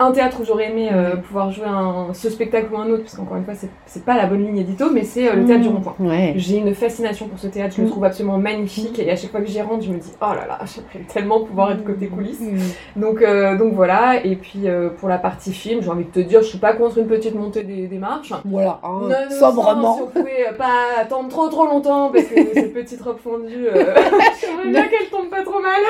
Un 0.00 0.12
théâtre 0.12 0.40
où 0.40 0.44
j'aurais 0.46 0.70
aimé 0.70 0.88
euh, 0.90 1.16
pouvoir 1.16 1.52
jouer 1.52 1.66
un, 1.66 2.08
ce 2.14 2.30
spectacle 2.30 2.72
ou 2.72 2.78
un 2.78 2.88
autre, 2.88 3.02
parce 3.02 3.16
qu'encore 3.16 3.36
une 3.36 3.44
fois, 3.44 3.52
c'est 3.84 4.04
pas 4.04 4.16
la 4.16 4.24
bonne 4.24 4.42
ligne 4.42 4.56
édito, 4.56 4.86
mais 4.90 5.04
c'est 5.04 5.28
euh, 5.28 5.34
le 5.34 5.44
théâtre 5.44 5.62
du 5.62 5.68
mmh. 5.68 5.72
rond-point. 5.72 6.32
J'ai 6.36 6.56
une 6.56 6.74
fascination 6.74 7.28
pour 7.28 7.38
ce 7.38 7.46
théâtre, 7.46 7.74
je 7.76 7.82
le 7.82 7.86
mmh. 7.86 7.90
trouve 7.90 8.04
absolument 8.04 8.38
magnifique, 8.38 8.98
et 8.98 9.10
à 9.10 9.16
chaque 9.16 9.30
fois 9.30 9.40
que 9.40 9.46
j'y 9.46 9.60
rentre, 9.60 9.84
je 9.84 9.92
me 9.92 9.98
dis, 9.98 10.12
oh 10.22 10.34
là 10.34 10.46
là, 10.46 10.58
j'aimerais 10.64 11.06
tellement 11.06 11.40
pouvoir 11.40 11.72
être 11.72 11.84
côté 11.84 12.08
coulisses. 12.08 12.40
Mmh. 12.40 13.00
Donc, 13.00 13.20
euh, 13.20 13.58
donc 13.58 13.74
voilà, 13.74 14.24
et 14.24 14.36
puis 14.36 14.64
pour 14.98 15.10
la 15.10 15.18
partie 15.18 15.52
film, 15.52 15.82
j'ai 15.82 15.90
envie 15.90 16.04
de 16.04 16.10
te 16.10 16.20
dire, 16.20 16.40
je 16.40 16.48
suis 16.48 16.58
pas 16.58 16.72
contre 16.72 16.96
une 16.96 17.06
petite 17.06 17.34
montée 17.34 17.62
des, 17.62 17.86
des 17.86 17.98
marches. 17.98 18.32
Voilà, 18.46 18.80
hein, 18.82 19.00
sobrement. 19.38 19.96
Si 19.96 20.02
on 20.02 20.06
pouvait 20.06 20.56
pas 20.56 20.98
attendre 20.98 21.28
trop 21.28 21.48
trop 21.48 21.66
longtemps, 21.66 22.10
parce 22.10 22.24
que 22.24 22.34
cette 22.54 22.72
petite 22.72 23.02
robe 23.02 23.18
fondue, 23.18 23.66
j'aimerais 24.40 24.68
bien 24.70 24.88
qu'elle 24.88 25.10
tombe 25.10 25.28
pas 25.28 25.42
trop 25.42 25.60
mal. 25.60 25.80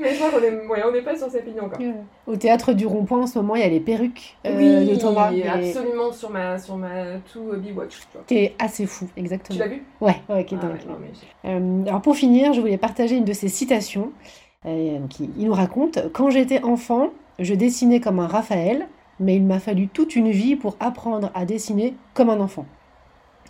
mais 0.00 0.14
je 0.14 0.18
crois 0.18 0.30
qu'on 0.30 0.44
est, 0.44 0.66
ouais, 0.66 1.02
pas 1.02 1.14
sur 1.14 1.28
cette 1.28 1.44
ligne 1.44 1.60
encore. 1.60 1.78
Au 2.26 2.36
théâtre 2.36 2.72
du 2.72 2.86
rond-point, 2.86 3.17
en 3.22 3.26
ce 3.26 3.38
moment, 3.38 3.54
il 3.54 3.60
y 3.60 3.64
a 3.64 3.68
les 3.68 3.80
perruques 3.80 4.36
euh, 4.46 4.56
oui, 4.56 4.90
de 4.90 4.94
Thomas. 4.96 5.30
absolument 5.52 6.12
sur 6.12 6.30
ma, 6.30 6.58
sur 6.58 6.76
ma 6.76 7.18
to 7.32 7.40
be 7.40 7.76
watch. 7.76 7.98
Qui 8.26 8.36
est 8.36 8.54
assez 8.58 8.86
fou, 8.86 9.08
exactement. 9.16 9.56
Tu 9.56 9.62
l'as 9.62 9.68
vu? 9.68 9.82
Ouais, 10.00 10.16
ouais, 10.28 10.44
qui 10.44 10.54
est 10.54 10.58
ah 10.62 11.48
euh, 11.48 11.84
alors 11.86 12.02
pour 12.02 12.16
finir, 12.16 12.52
je 12.52 12.60
voulais 12.60 12.78
partager 12.78 13.16
une 13.16 13.24
de 13.24 13.32
ses 13.32 13.48
citations. 13.48 14.12
Euh, 14.66 14.98
qui, 15.08 15.30
il 15.38 15.46
nous 15.46 15.52
raconte 15.52 16.10
Quand 16.12 16.30
j'étais 16.30 16.62
enfant, 16.64 17.10
je 17.38 17.54
dessinais 17.54 18.00
comme 18.00 18.18
un 18.18 18.26
Raphaël, 18.26 18.88
mais 19.20 19.36
il 19.36 19.44
m'a 19.44 19.60
fallu 19.60 19.88
toute 19.88 20.16
une 20.16 20.30
vie 20.30 20.56
pour 20.56 20.76
apprendre 20.80 21.30
à 21.34 21.44
dessiner 21.44 21.94
comme 22.14 22.30
un 22.30 22.40
enfant. 22.40 22.66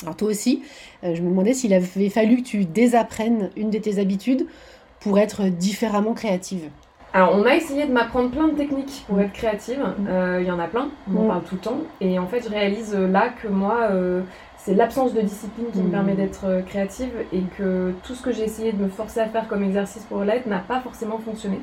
Alors 0.03 0.17
toi 0.17 0.29
aussi, 0.29 0.63
je 1.03 1.21
me 1.23 1.31
demandais 1.31 1.55
s'il 1.55 1.75
avait 1.75 2.09
fallu 2.09 2.37
que 2.37 2.43
tu 2.43 2.65
désapprennes 2.67 3.51
une 3.57 3.71
de 3.71 3.79
tes 3.79 3.99
habitudes 3.99 4.47
pour 5.01 5.19
être 5.19 5.45
différemment 5.49 6.15
créative. 6.15 6.71
Alors, 7.19 7.35
on 7.35 7.43
m'a 7.43 7.57
essayé 7.57 7.85
de 7.85 7.91
m'apprendre 7.93 8.31
plein 8.31 8.47
de 8.47 8.53
techniques 8.53 9.05
pour 9.09 9.21
être 9.21 9.33
créative. 9.33 9.85
Euh, 10.09 10.39
Il 10.41 10.47
y 10.47 10.53
en 10.53 10.61
a 10.61 10.69
plein, 10.69 10.87
on 11.13 11.19
en 11.19 11.25
Mm. 11.25 11.27
parle 11.27 11.43
tout 11.43 11.57
le 11.57 11.61
temps. 11.61 11.79
Et 12.01 12.17
en 12.17 12.29
fait, 12.29 12.45
je 12.45 12.49
réalise 12.49 12.95
euh, 12.95 13.09
là 13.09 13.31
que 13.43 13.49
moi, 13.49 13.89
euh, 13.91 14.21
c'est 14.59 14.75
l'absence 14.75 15.15
de 15.15 15.21
discipline 15.21 15.67
qui 15.73 15.81
me 15.81 15.91
permet 15.91 16.15
d'être 16.15 16.45
euh, 16.45 16.61
créative 16.63 17.11
et 17.33 17.43
que 17.57 17.93
tout 18.05 18.15
ce 18.15 18.23
que 18.23 18.33
j'ai 18.33 18.43
essayé 18.43 18.73
de 18.73 18.83
me 18.83 18.89
forcer 18.89 19.21
à 19.21 19.27
faire 19.27 19.49
comme 19.49 19.63
exercice 19.63 20.03
pour 20.05 20.23
l'être 20.25 20.47
n'a 20.47 20.59
pas 20.59 20.81
forcément 20.81 21.19
fonctionné. 21.19 21.61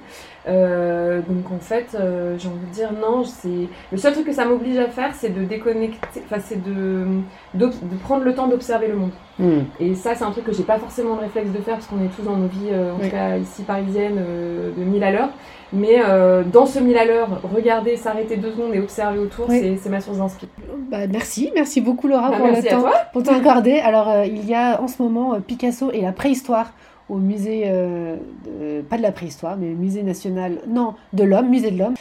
Euh, 0.48 1.22
donc 1.28 1.52
en 1.52 1.60
fait, 1.60 1.96
euh, 1.96 2.36
j'ai 2.38 2.48
envie 2.48 2.66
de 2.68 2.74
dire 2.74 2.92
non, 2.94 3.24
c'est 3.24 3.68
le 3.92 3.98
seul 3.98 4.14
truc 4.14 4.26
que 4.26 4.34
ça 4.34 4.46
m'oblige 4.46 4.78
à 4.78 4.88
faire, 4.88 5.14
c'est 5.14 5.30
de 5.30 5.44
déconnecter, 5.44 6.22
enfin 6.26 6.42
c'est 6.44 6.64
de, 6.64 7.06
de 7.54 7.70
prendre 8.04 8.24
le 8.24 8.34
temps 8.34 8.48
d'observer 8.48 8.88
le 8.88 8.96
monde. 8.96 9.12
Hmm. 9.38 9.64
Et 9.82 9.96
ça, 9.96 10.16
c'est 10.16 10.24
un 10.24 10.32
truc 10.32 10.46
que 10.46 10.54
j'ai 10.54 10.64
pas 10.64 10.80
forcément 10.80 11.16
le 11.16 11.22
réflexe 11.22 11.52
de 11.52 11.58
faire 11.58 11.76
parce 11.76 11.88
qu'on 11.88 12.02
est 12.04 12.08
tous 12.16 12.22
dans 12.24 12.38
nos 12.38 12.48
vies, 12.48 12.70
euh, 12.72 12.94
en 12.94 12.98
Oui. 12.98 13.06
tout 13.10 13.12
cas 13.16 13.36
ici 13.38 13.64
parisiennes, 13.64 14.18
euh, 14.18 14.72
de 14.76 14.82
1000 14.84 15.04
à 15.04 15.12
l'heure. 15.12 15.30
Mais 15.76 15.98
euh, 16.00 16.44
dans 16.44 16.66
ce 16.66 16.80
1000 16.80 16.98
à 16.98 17.06
l'heure, 17.06 17.42
regarder, 17.54 17.96
s'arrêter 17.98 18.38
deux 18.38 18.52
secondes 18.52 18.74
et 18.74 18.80
observer 18.80 19.20
autour, 19.20 19.48
Oui. 19.50 19.78
c'est- 19.82 19.90
ma 19.90 20.00
source 20.02 20.18
d'inspiration. 20.18 20.64
Bah, 20.90 21.08
merci, 21.12 21.52
merci 21.56 21.82
beaucoup 21.82 22.08
Laura 22.08 22.30
Bah, 22.30 22.38
pour 22.38 22.48
le 22.48 22.64
temps, 22.64 22.84
pour 23.14 23.24
ton 23.24 23.34
accordé. 23.36 23.80
Alors 23.80 24.10
euh, 24.10 24.26
il 24.26 24.48
y 24.48 24.54
a 24.56 24.82
en 24.82 24.88
ce 24.88 25.02
moment 25.02 25.34
euh, 25.34 25.40
Picasso 25.40 25.92
et 25.92 26.02
la 26.02 26.12
préhistoire 26.12 26.72
au 27.10 27.18
musée, 27.18 27.64
euh, 27.66 28.16
de- 28.46 28.82
pas 28.82 28.98
de 28.98 29.02
la 29.04 29.12
préhistoire, 29.12 29.58
mais 29.58 29.68
musée 29.68 30.02
national, 30.04 30.60
non, 30.68 30.96
de 31.14 31.24
l'homme, 31.24 31.50
musée 31.50 31.72
de 31.72 31.78
l'homme. 31.80 31.96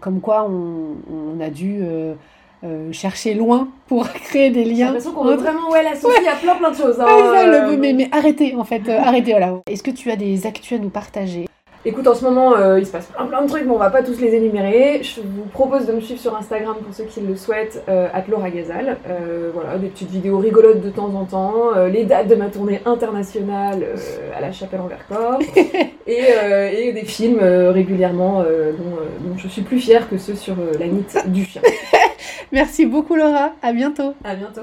Comme 0.00 0.20
quoi 0.20 0.48
on, 0.48 0.96
on 1.38 1.40
a 1.40 1.48
dû 1.50 1.78
euh, 1.82 2.92
chercher 2.92 3.34
loin 3.34 3.68
pour 3.86 4.08
créer 4.12 4.50
des 4.50 4.64
J'ai 4.64 4.72
liens. 4.72 4.86
l'impression 4.86 5.12
qu'on 5.12 5.24
veut 5.24 5.36
vraiment 5.36 5.68
ouais, 5.70 5.82
l'associer 5.82 6.28
à 6.28 6.36
plein 6.36 6.54
plein 6.56 6.70
de 6.70 6.76
choses. 6.76 7.00
hein, 7.00 7.06
ça, 7.06 7.46
le- 7.70 7.76
mais, 7.76 7.92
mais 7.92 8.08
arrêtez 8.12 8.54
en 8.56 8.64
fait, 8.64 8.82
euh, 8.88 8.98
arrêtez 9.00 9.32
voilà. 9.32 9.54
Est-ce 9.70 9.82
que 9.82 9.90
tu 9.90 10.10
as 10.10 10.16
des 10.16 10.46
actus 10.46 10.78
à 10.78 10.82
nous 10.82 10.90
partager? 10.90 11.46
Écoute, 11.88 12.08
en 12.08 12.16
ce 12.16 12.24
moment, 12.24 12.56
euh, 12.56 12.80
il 12.80 12.84
se 12.84 12.90
passe 12.90 13.06
plein 13.06 13.26
plein 13.26 13.42
de 13.42 13.48
trucs, 13.48 13.64
mais 13.64 13.70
on 13.70 13.78
va 13.78 13.90
pas 13.90 14.02
tous 14.02 14.20
les 14.20 14.34
énumérer. 14.34 15.04
Je 15.04 15.20
vous 15.20 15.44
propose 15.52 15.86
de 15.86 15.92
me 15.92 16.00
suivre 16.00 16.18
sur 16.20 16.36
Instagram 16.36 16.74
pour 16.84 16.92
ceux 16.92 17.04
qui 17.04 17.20
le 17.20 17.36
souhaitent, 17.36 17.84
euh, 17.88 18.08
Laura 18.26 18.50
Gazal. 18.50 18.96
Euh, 19.08 19.52
voilà, 19.54 19.78
des 19.78 19.86
petites 19.86 20.10
vidéos 20.10 20.38
rigolotes 20.38 20.80
de 20.80 20.90
temps 20.90 21.14
en 21.14 21.24
temps, 21.26 21.76
les 21.86 22.04
dates 22.04 22.26
de 22.26 22.34
ma 22.34 22.46
tournée 22.46 22.80
internationale 22.86 23.86
à 24.36 24.40
la 24.40 24.50
Chapelle 24.50 24.80
en 24.80 24.88
Vercors, 24.88 25.38
et, 26.08 26.88
et 26.88 26.92
des 26.92 27.04
films 27.04 27.38
régulièrement 27.38 28.40
dont, 28.40 29.28
dont 29.28 29.38
je 29.38 29.46
suis 29.46 29.62
plus 29.62 29.78
fière 29.78 30.10
que 30.10 30.18
ceux 30.18 30.34
sur 30.34 30.56
la 30.80 30.86
mythe 30.86 31.16
du 31.28 31.44
chien. 31.44 31.62
Merci 32.50 32.84
beaucoup 32.84 33.14
Laura, 33.14 33.52
à 33.62 33.72
bientôt. 33.72 34.14
À 34.24 34.34
bientôt. 34.34 34.62